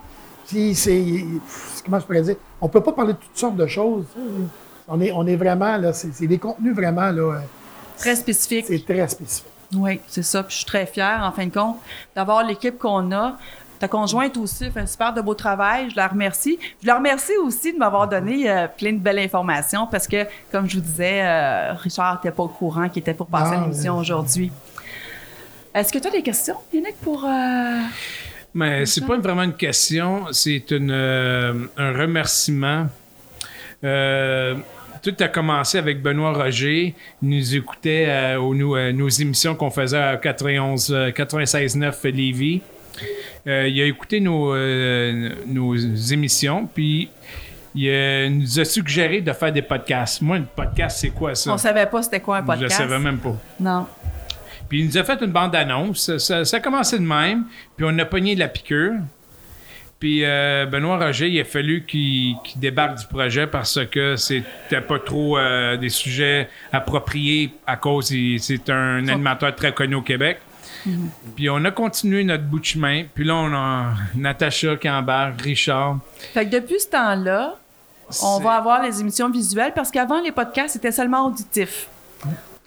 [0.47, 1.03] Puis c'est.
[1.83, 2.35] Comment je pourrais dire?
[2.61, 4.05] On peut pas parler de toutes sortes de choses.
[4.87, 7.39] On est, on est vraiment, là, c'est c'est des contenus vraiment, là, euh,
[7.97, 8.65] Très spécifique.
[8.67, 9.47] c'est très spécifique.
[9.75, 10.43] Oui, c'est ça.
[10.43, 11.77] Puis je suis très fière, en fin de compte,
[12.15, 13.37] d'avoir l'équipe qu'on a.
[13.81, 15.89] Ta conjointe aussi fait un super de beau travail.
[15.89, 16.59] Je la remercie.
[16.83, 20.69] Je la remercie aussi de m'avoir donné euh, plein de belles informations parce que, comme
[20.69, 23.61] je vous disais, euh, Richard n'était pas au courant qu'il était pour passer à Ah,
[23.63, 24.01] l'émission oui.
[24.01, 24.51] aujourd'hui.
[25.73, 27.25] Est-ce que tu as des questions, Yannick, pour.
[27.25, 27.79] euh,
[28.53, 32.85] Mais c'est pas vraiment une question, c'est une, euh, un remerciement.
[33.83, 34.55] Euh,
[35.01, 36.93] tout a commencé avec Benoît Roger.
[37.23, 42.07] Il nous écoutait euh, aux, nous- euh, nos émissions qu'on faisait à 91, euh, 96.9
[42.11, 42.61] Lévis.
[43.47, 47.09] Euh, il a écouté nos, euh, nos émissions, puis
[47.73, 50.21] il euh, nous a suggéré de faire des podcasts.
[50.21, 51.51] Moi, le podcast, c'est quoi ça?
[51.53, 52.63] On savait pas c'était quoi un Je podcast.
[52.79, 53.35] ne savais même pas.
[53.59, 53.87] Non.
[54.69, 56.17] Puis il nous a fait une bande-annonce.
[56.17, 57.45] Ça, a commencé de même.
[57.75, 58.93] Puis on a pogné de la piqûre.
[59.99, 64.97] Puis euh, Benoît Roger, il a fallu qu'il débarque du projet parce que c'était pas
[64.97, 70.39] trop euh, des sujets appropriés à cause il- c'est un animateur très connu au Québec.
[71.35, 73.03] Puis on a continué notre bout de chemin.
[73.13, 75.99] Puis là, on a Natacha qui embarque, Richard.
[76.33, 77.55] Fait que depuis ce temps-là,
[78.23, 81.87] on va avoir les émissions visuelles parce qu'avant, les podcasts étaient seulement auditifs.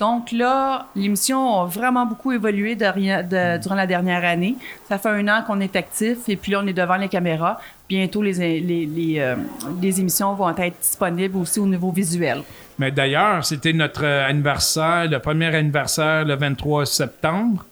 [0.01, 4.57] Donc là, l'émission a vraiment beaucoup évolué de de- durant la dernière année.
[4.89, 7.61] Ça fait un an qu'on est actif et puis là, on est devant les caméras.
[7.89, 9.37] Bientôt, les, les, les, euh,
[9.81, 12.43] les émissions vont être disponibles aussi au niveau visuel.
[12.77, 17.65] Mais d'ailleurs, c'était notre anniversaire, le premier anniversaire le 23 septembre.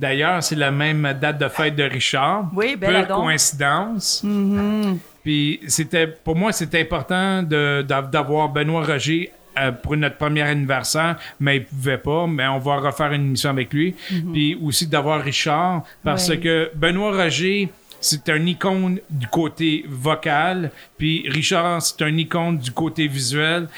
[0.00, 2.50] D'ailleurs, c'est la même date de fête de Richard.
[2.54, 4.22] Oui, ben Pure coïncidence.
[4.24, 4.98] Mhm.
[5.22, 11.16] Puis c'était pour moi, c'était important de- d'avoir Benoît Roger euh, pour notre premier anniversaire,
[11.38, 12.26] mais il pouvait pas.
[12.26, 13.94] Mais on va refaire une émission avec lui.
[14.32, 17.68] Puis aussi d'avoir Richard, parce que Benoît Roger,
[18.00, 23.68] c'est un icône du côté vocal, puis Richard, c'est un icône du côté visuel.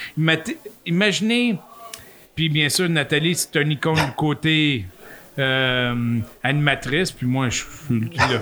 [0.86, 1.58] Imaginez,
[2.36, 4.84] puis bien sûr, Nathalie, c'est un icône du côté
[5.38, 8.40] euh, animatrice, puis moi, je suis le,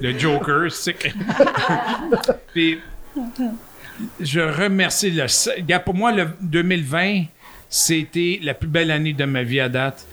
[0.00, 0.68] le Joker,
[2.52, 2.78] puis,
[4.20, 5.78] je remercie le.
[5.78, 7.24] Pour moi, le 2020,
[7.68, 10.06] c'était la plus belle année de ma vie à date.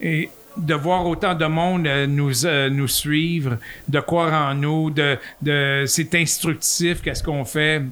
[0.00, 3.58] Et de voir autant de monde euh, nous, euh, nous suivre,
[3.88, 7.82] de croire en nous, de, de, c'est instructif, qu'est-ce qu'on fait.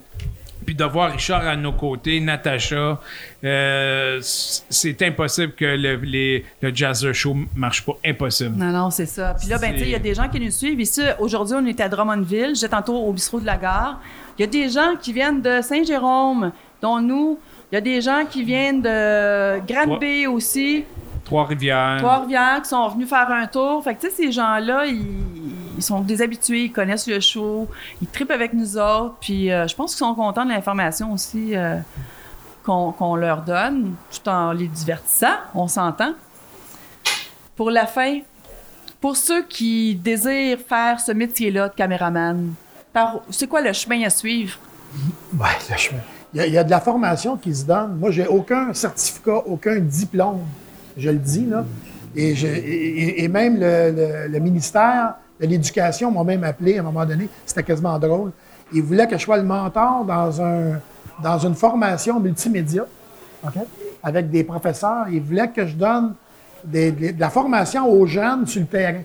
[0.66, 3.00] Puis de voir Richard à nos côtés, Natacha,
[3.44, 7.92] euh, c'est impossible que le, les- le Jazzer Show marche pas.
[8.04, 8.56] Impossible.
[8.56, 9.34] Non, non, c'est ça.
[9.38, 10.80] Puis là, ben, tu sais, il y a des gens qui nous suivent.
[10.80, 12.54] Ici, aujourd'hui, on est à Drummondville.
[12.54, 14.00] J'étais tantôt au bistrot de la gare.
[14.38, 16.52] Il y a des gens qui viennent de Saint-Jérôme,
[16.82, 17.38] dont nous.
[17.70, 20.84] Il y a des gens qui viennent de Granby aussi,
[21.24, 21.96] Trois-Rivières.
[21.98, 23.82] Trois-Rivières, qui sont venus faire un tour.
[23.82, 25.35] Fait que, tu sais, ces gens-là, ils,
[25.76, 27.68] ils sont des habitués, ils connaissent le show,
[28.02, 29.14] ils tripent avec nous autres.
[29.20, 31.76] Puis euh, je pense qu'ils sont contents de l'information aussi euh,
[32.64, 35.34] qu'on leur donne, tout en les divertissant.
[35.54, 36.12] On s'entend.
[37.54, 38.18] Pour la fin,
[39.00, 42.52] pour ceux qui désirent faire ce métier-là de caméraman,
[43.30, 44.58] c'est quoi le chemin à suivre?
[45.38, 46.00] Ouais, le chemin.
[46.34, 47.96] Il y, a, de la formation qui se donne.
[47.98, 50.40] Moi, j'ai aucun certificat, aucun diplôme.
[50.96, 51.64] Je le dis, là.
[52.14, 57.28] Et, je- même le- le ministère de l'Éducation m'a même appelé à un moment donné.
[57.44, 58.32] C'était quasiment drôle.
[58.72, 60.80] Il voulait que je sois le mentor dans, un,
[61.22, 62.84] dans une formation multimédia,
[63.44, 63.52] OK?
[64.02, 65.06] avec des professeurs.
[65.10, 66.14] Il voulait que je donne
[66.64, 69.02] des- des- de la formation aux jeunes sur le terrain.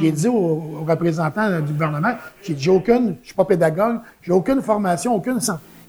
[0.00, 0.34] J'ai dit aux,
[0.80, 5.14] aux représentants du gouvernement, j'ai dit, j'ai aucune, je suis pas pédagogue, j'ai aucune formation,
[5.14, 5.38] aucune.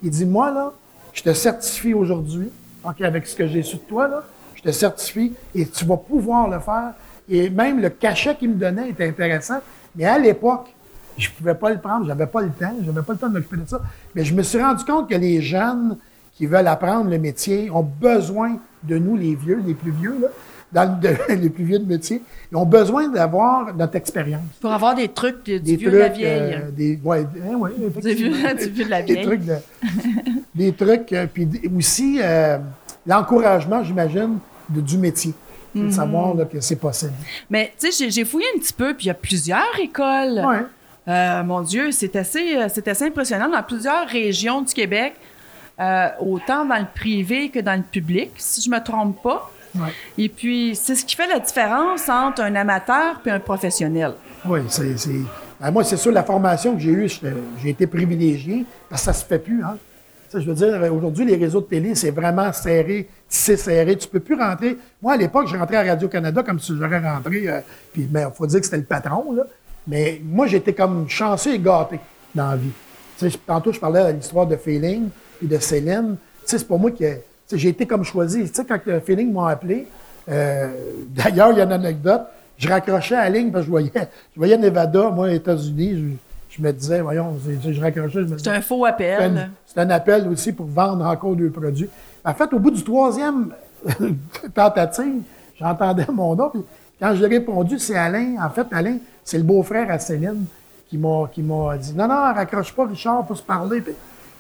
[0.02, 0.72] Il dit, moi, là,
[1.12, 2.50] je te certifie aujourd'hui,
[2.86, 4.24] OK, avec ce que j'ai su de toi, là,
[4.56, 6.92] je te certifie et tu vas pouvoir le faire.
[7.30, 9.60] Et même le cachet qu'il me donnait était intéressant.
[9.96, 10.74] Mais à l'époque,
[11.18, 13.58] je pouvais pas le prendre, j'avais pas le temps, j'avais pas le temps de m'occuper
[13.58, 13.82] de ça.
[14.16, 15.98] Mais je me suis rendu compte que les jeunes
[16.36, 20.28] qui veulent apprendre le métier ont besoin de nous, les vieux, les plus vieux, là,
[20.74, 22.24] dans le- de- les plus vieux de métier.
[22.52, 24.42] Ils ont besoin d'avoir notre expérience.
[24.60, 26.54] Pour avoir des trucs de- du Des vieux trucs, de la vieille.
[26.56, 29.26] euh, des, ouais, hein, ouais, du, vieux, du vieux de la des vieille.
[29.26, 29.54] trucs, de-
[30.56, 31.48] des trucs, euh, puis
[31.78, 32.58] aussi euh,
[33.06, 35.34] l'encouragement, j'imagine, du métier.
[35.76, 35.88] Mhm.
[35.88, 37.14] De savoir là, que c'est possible.
[37.50, 40.44] Mais tu sais, j'ai- fouillé un petit peu, puis il y a plusieurs écoles.
[40.46, 40.66] Ouais.
[41.08, 43.50] Euh, mon Dieu, c'est assez, euh, c'est assez impressionnant.
[43.50, 45.16] Dans plusieurs régions du Québec,
[45.80, 49.50] euh, autant dans le privé que dans le public, si je me trompe pas.
[49.76, 49.90] Ouais.
[50.20, 54.14] Et puis, c'est ce qui fait la différence entre un amateur et un professionnel.
[54.46, 54.94] Oui, c'est.
[55.60, 57.10] ben, moi, c'est sûr, la formation que j'ai eue,
[57.62, 59.64] j'ai été privilégié, parce que ça se fait plus.
[59.64, 59.78] Hein.
[60.40, 63.96] Je veux dire, aujourd'hui, les réseaux de télé, c'est vraiment serré, tissé serré.
[63.96, 64.78] Tu peux plus rentrer.
[65.02, 67.48] Moi, à l'époque, je rentrais à Radio-Canada comme si j'aurais rentré.
[67.48, 67.60] euh,
[67.92, 69.44] puis, il faut dire que c'était le patron, là.
[69.88, 72.00] Mais moi, j'étais comme chanceux et gâté
[72.34, 72.72] dans la vie.
[73.46, 75.10] Tantôt, je parlais de l'histoire de Feeling
[75.44, 76.16] et de Céline.
[76.46, 77.24] C'est pas moi sais,
[77.54, 78.44] j'ai été comme choisi.
[78.50, 79.88] Tu sais, quand le Feeling m'a appelé,
[80.30, 80.70] euh,
[81.10, 82.24] d'ailleurs, il y a une anecdote.
[82.58, 86.18] Je raccrochais à la ligne parce que je voyais, je voyais Nevada, moi, États-Unis.
[86.56, 87.36] Je me disais, voyons,
[87.66, 88.22] je raccrochais.
[88.22, 89.50] Je me C'est un faux appel.
[89.66, 91.90] c'est un appel aussi pour vendre encore deux produits.
[92.24, 93.54] En fait, au bout du troisième
[94.54, 95.24] tentative,
[95.60, 96.50] j'entendais mon nom.
[96.50, 96.62] Puis
[97.00, 98.36] quand j'ai répondu, c'est Alain.
[98.40, 100.46] En fait, Alain, c'est le beau-frère à Céline
[100.90, 101.28] qui m'a,
[101.78, 103.84] dit Non, non, raccroche pas, Richard, pour se parler.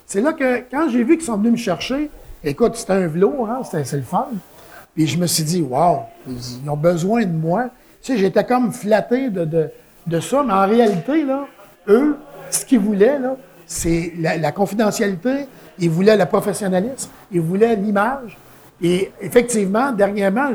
[0.05, 2.11] C'est là que, quand j'ai vu qu'ils sont venus me chercher,
[2.43, 4.28] écoute, c'était un velours, hein, c'était, c'est le fun.
[4.93, 7.70] Puis je me suis dit, wow, ils ont besoin de moi.
[8.03, 9.72] Tu sais, j'étais comme flatté de, de,
[10.05, 11.47] de ça, mais en réalité, là,
[11.88, 12.18] eux,
[12.50, 13.20] ce qu'ils voulaient,
[13.66, 15.48] c'est la, la confidentialité,
[15.80, 18.38] ils voulaient le professionnalisme, ils voulaient l'image.
[18.82, 20.52] Et effectivement, dernièrement,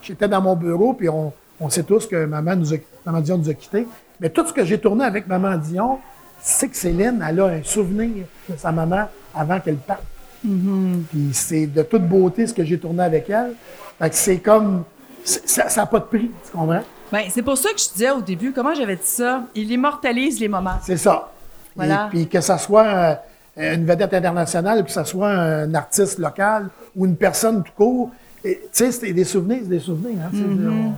[0.00, 3.38] j'étais dans mon bureau, puis on, on sait tous que Maman, nous a, Maman Dion
[3.38, 3.86] nous a quittés.
[4.20, 5.98] Mais tout ce que j'ai tourné avec Maman Dion,
[6.40, 10.02] c'est que Céline, elle a un souvenir de sa maman avant qu'elle parte.
[10.42, 13.52] Puis c'est de toute beauté ce que j'ai tourné avec elle.
[13.98, 14.84] Fait que c'est comme.
[15.24, 16.82] Ça n'a pas de prix, tu comprends?
[17.12, 19.44] Ben, c'est pour ça que je disais au début, comment j'avais dit ça?
[19.54, 20.78] Il immortalise les moments.
[20.82, 21.30] C'est ça.
[21.76, 22.06] Voilà.
[22.06, 22.84] Et puis que ça soit
[23.58, 28.10] euh, une vedette internationale, que ça soit un artiste local ou une personne tout court.
[28.42, 30.16] Tu sais, c'est des souvenirs, c'est des souvenirs.
[30.24, 30.68] Hein, Mm-hmm.
[30.70, 30.92] on-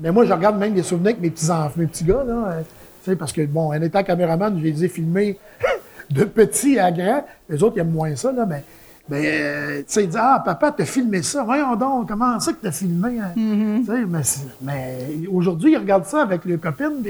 [0.00, 2.32] Mais moi, je regarde même des souvenirs avec mes petits enfants, mes petits gars, là.
[2.48, 2.60] euh,
[3.04, 5.38] tu sais, parce que, bon, en étant caméraman, je les ai filmés
[6.10, 7.24] de petits à grands.
[7.48, 8.62] Les autres, ils aiment moins ça, là, mais.
[9.08, 11.42] Mais, euh, tu sais, ils disent Ah, papa, t'as filmé ça.
[11.44, 13.18] Voyons donc, comment ça que t'as filmé?
[13.20, 13.32] hein?
[13.34, 14.20] Tu sais, mais,
[14.62, 17.02] mais aujourd'hui, ils regardent ça avec leurs copines.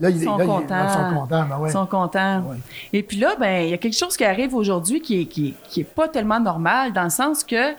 [0.00, 0.84] là, ils, sont là, ils- contents.
[0.84, 1.44] ils sont contents.
[1.48, 1.68] ben ouais.
[1.68, 2.38] Ils sont contents.
[2.48, 2.56] Ouais.
[2.92, 5.48] Et puis là, ben, il y a quelque chose qui arrive aujourd'hui qui est, qui,
[5.48, 7.72] est- qui est pas tellement normal, dans le sens que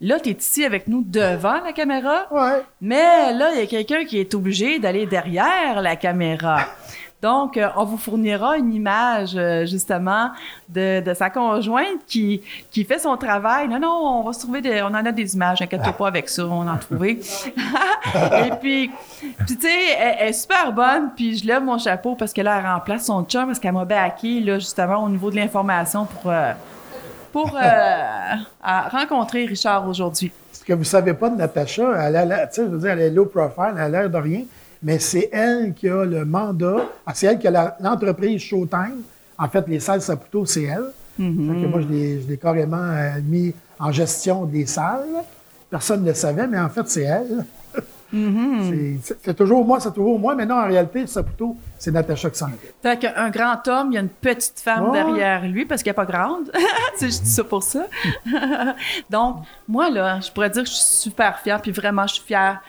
[0.00, 2.62] là, tu es ici avec nous devant la caméra, Ouais.
[2.80, 6.58] mais là, il y a quelqu'un qui est obligé d'aller derrière la caméra.
[7.24, 10.30] Donc, euh, on vous fournira une image, euh, justement,
[10.68, 13.66] de, de sa conjointe qui, qui fait son travail.
[13.66, 16.28] Non, non, on va se trouver des, on en a des images, inquiète pas avec
[16.28, 17.18] ça, on en a trouvé.
[18.46, 18.90] Et puis,
[19.46, 19.68] puis tu sais,
[19.98, 23.06] elle, elle est super bonne, puis je lève mon chapeau parce que là, elle remplace
[23.06, 26.52] son chum parce qu'elle m'a backé, là, justement, au niveau de l'information pour, euh,
[27.32, 27.56] pour
[28.62, 30.30] à rencontrer Richard aujourd'hui.
[30.52, 32.90] Ce que vous savez pas de Natacha, elle a l'air- tu sais, je veux dire,
[32.90, 34.42] elle est low profile, elle a l'air de rien,
[34.84, 36.76] mais c'est elle qui a le mandat,
[37.06, 39.02] ah, c'est elle qui a l'entreprise Showtime.
[39.38, 40.92] En fait, les salles Saputo, c'est elle.
[41.16, 45.06] Que moi, je l'ai je carrément euh, mis en gestion des salles.
[45.70, 47.44] Personne ne le savait, mais en fait, c'est elle.
[48.12, 52.30] C'est- C'est c'est toujours moi, c'est toujours moi, mais non, en réalité, Saputo, c'est Natacha
[52.30, 52.46] qui s'en.
[52.80, 55.96] Fait qu'un grand homme, il y a une petite femme derrière lui parce qu'elle n'est
[55.96, 56.52] pas grande.
[56.96, 57.86] c'est juste ça pour ça.
[59.10, 62.24] Donc, moi, là, je pourrais dire que je suis super fière, puis vraiment, je suis
[62.24, 62.60] fière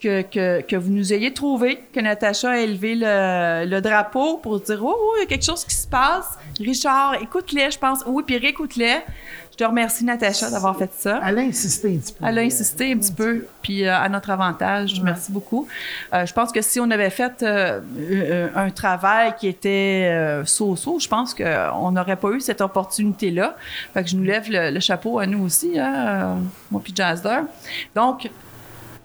[0.00, 4.60] que, que, que vous nous ayez trouvé, que Natacha a élevé le, le drapeau pour
[4.60, 6.38] dire Oh, oh, il y a quelque chose qui se passe.
[6.60, 8.02] Richard, écoute-les, je pense.
[8.06, 9.00] Oui, puis réécoute-les.
[9.58, 11.18] Je te remercie, Natacha, d'avoir fait ça.
[11.26, 12.26] Elle a insisté un petit peu.
[12.26, 15.00] Elle a insisté un petit peu, puis euh, à notre avantage.
[15.02, 15.66] Merci beaucoup.
[16.12, 21.08] Euh, je pense que si on avait fait euh, un travail qui était so-so, je
[21.08, 23.56] pense qu'on n'aurait pas eu cette opportunité-là.
[23.94, 26.36] Fait que je nous lève le, le chapeau à nous aussi, hein,
[26.70, 27.40] moi puis Jazzer.
[27.94, 28.28] Donc,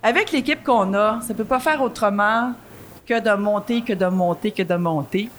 [0.04, 2.54] avec l'équipe qu'on a, ça peut pas faire autrement
[3.06, 5.30] que de monter, que de monter, que de monter.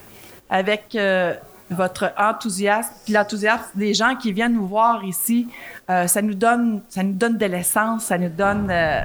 [0.49, 1.35] Avec euh,
[1.71, 5.49] votre enthousiasme, l'enthousiasme des gens qui viennent nous voir ici,
[5.91, 9.01] euh, ça nous donne, ça nous donne de l'essence, ça nous donne, euh,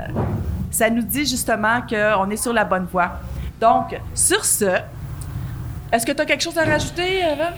[0.70, 3.14] ça nous dit justement qu'on est sur la bonne voie.
[3.60, 4.80] Donc, sur ce,
[5.92, 7.54] est-ce que tu as quelque chose à rajouter, Eva?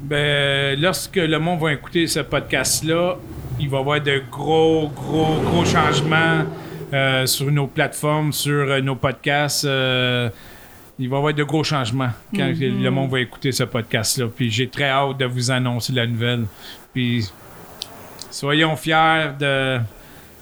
[0.00, 3.14] Ben, lorsque le monde va écouter ce podcast-là,
[3.60, 6.44] il va y avoir de gros, gros, gros changements
[6.92, 9.64] euh, sur nos plateformes, sur euh, nos podcasts.
[9.64, 10.28] euh,
[10.98, 14.26] il va y avoir de gros changements quand le monde va écouter ce podcast-là.
[14.28, 16.44] Puis j'ai très hâte de vous annoncer la nouvelle.
[16.92, 17.28] Puis
[18.30, 19.80] soyons fiers de,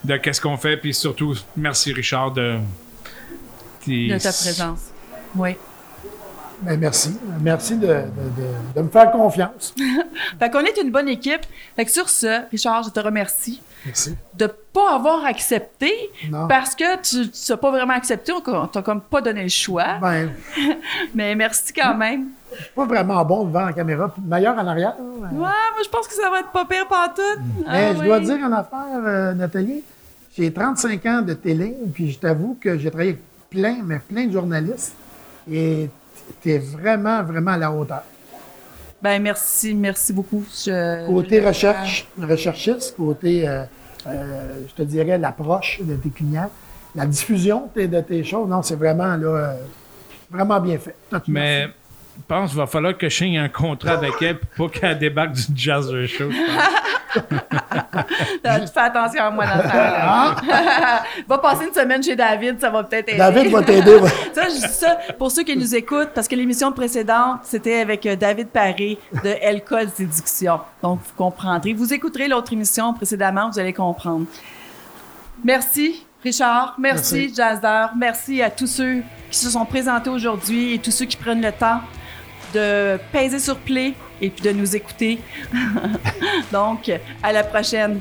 [0.04, 0.76] de qu'est-ce qu'on fait.
[0.76, 2.58] Puis surtout, merci Richard de,
[3.86, 4.90] De ta présence.
[5.36, 5.50] Oui.
[6.62, 7.16] Ben, merci.
[7.40, 9.74] Merci de, de- de- de me faire confiance.
[10.38, 11.40] Fait qu'on est une bonne équipe.
[11.76, 14.14] Fait que sur ce, Richard, je te remercie Merci.
[14.36, 15.90] de pas avoir accepté
[16.30, 16.46] Non.
[16.48, 19.98] parce que tu ne pas vraiment accepté, on t'a comme pas donné le choix.
[20.00, 20.30] Ben,
[21.14, 22.28] Mais merci quand même.
[22.52, 24.94] Je suis pas vraiment bon devant la caméra, meilleur en arrière.
[25.00, 25.28] hein?
[25.32, 25.52] Ouais, moi,
[25.84, 27.40] je pense que ça va être pas pire pantoute.
[27.60, 28.06] Mais Ah je oui.
[28.06, 29.82] dois dire en affaire, euh, Nathalie,
[30.36, 34.26] j'ai 35 ans de télé, puis je t'avoue que j'ai travaillé avec plein, mais plein
[34.26, 34.94] de journalistes.
[35.50, 35.88] Et
[36.42, 38.02] tu es vraiment, vraiment à la hauteur.
[39.02, 40.44] Ben, merci, merci beaucoup.
[40.52, 43.64] Je- Côté recherche, recherchiste, côté, euh,
[44.06, 46.50] euh, je te dirais, l'approche de tes clients,
[46.94, 49.54] la diffusion de tes, de tes choses, non, c'est vraiment, là, euh,
[50.30, 50.94] vraiment bien fait.
[51.08, 51.68] Toi, Mais
[52.26, 55.32] pense qu'il va falloir que je signe un contrat avec elle pour pas qu'elle débarque
[55.32, 56.30] du Jazzer Show.
[56.30, 56.64] je pense.
[58.72, 60.36] Fais attention à moi dans ça.
[61.28, 63.18] Va passer une semaine chez David, ça va peut-être aider.
[63.18, 63.94] David va t'aider.
[63.96, 64.10] ouais.
[64.32, 68.06] Ça, je dis ça pour ceux qui nous écoutent, parce que l'émission précédente, c'était avec
[68.06, 70.60] euh, David Paré de Elcol Séduction.
[70.82, 71.72] Donc, vous comprendrez.
[71.72, 74.26] Vous écouterez l'autre émission précédemment, vous allez comprendre.
[75.44, 76.74] Merci, Richard.
[76.78, 77.34] Merci, Merci.
[77.34, 77.86] Jazzer.
[77.96, 81.52] Merci à tous ceux qui se sont présentés aujourd'hui et tous ceux qui prennent le
[81.52, 81.80] temps
[82.52, 85.20] de peser sur play et puis de nous écouter.
[86.52, 86.90] Donc,
[87.22, 88.00] à la prochaine.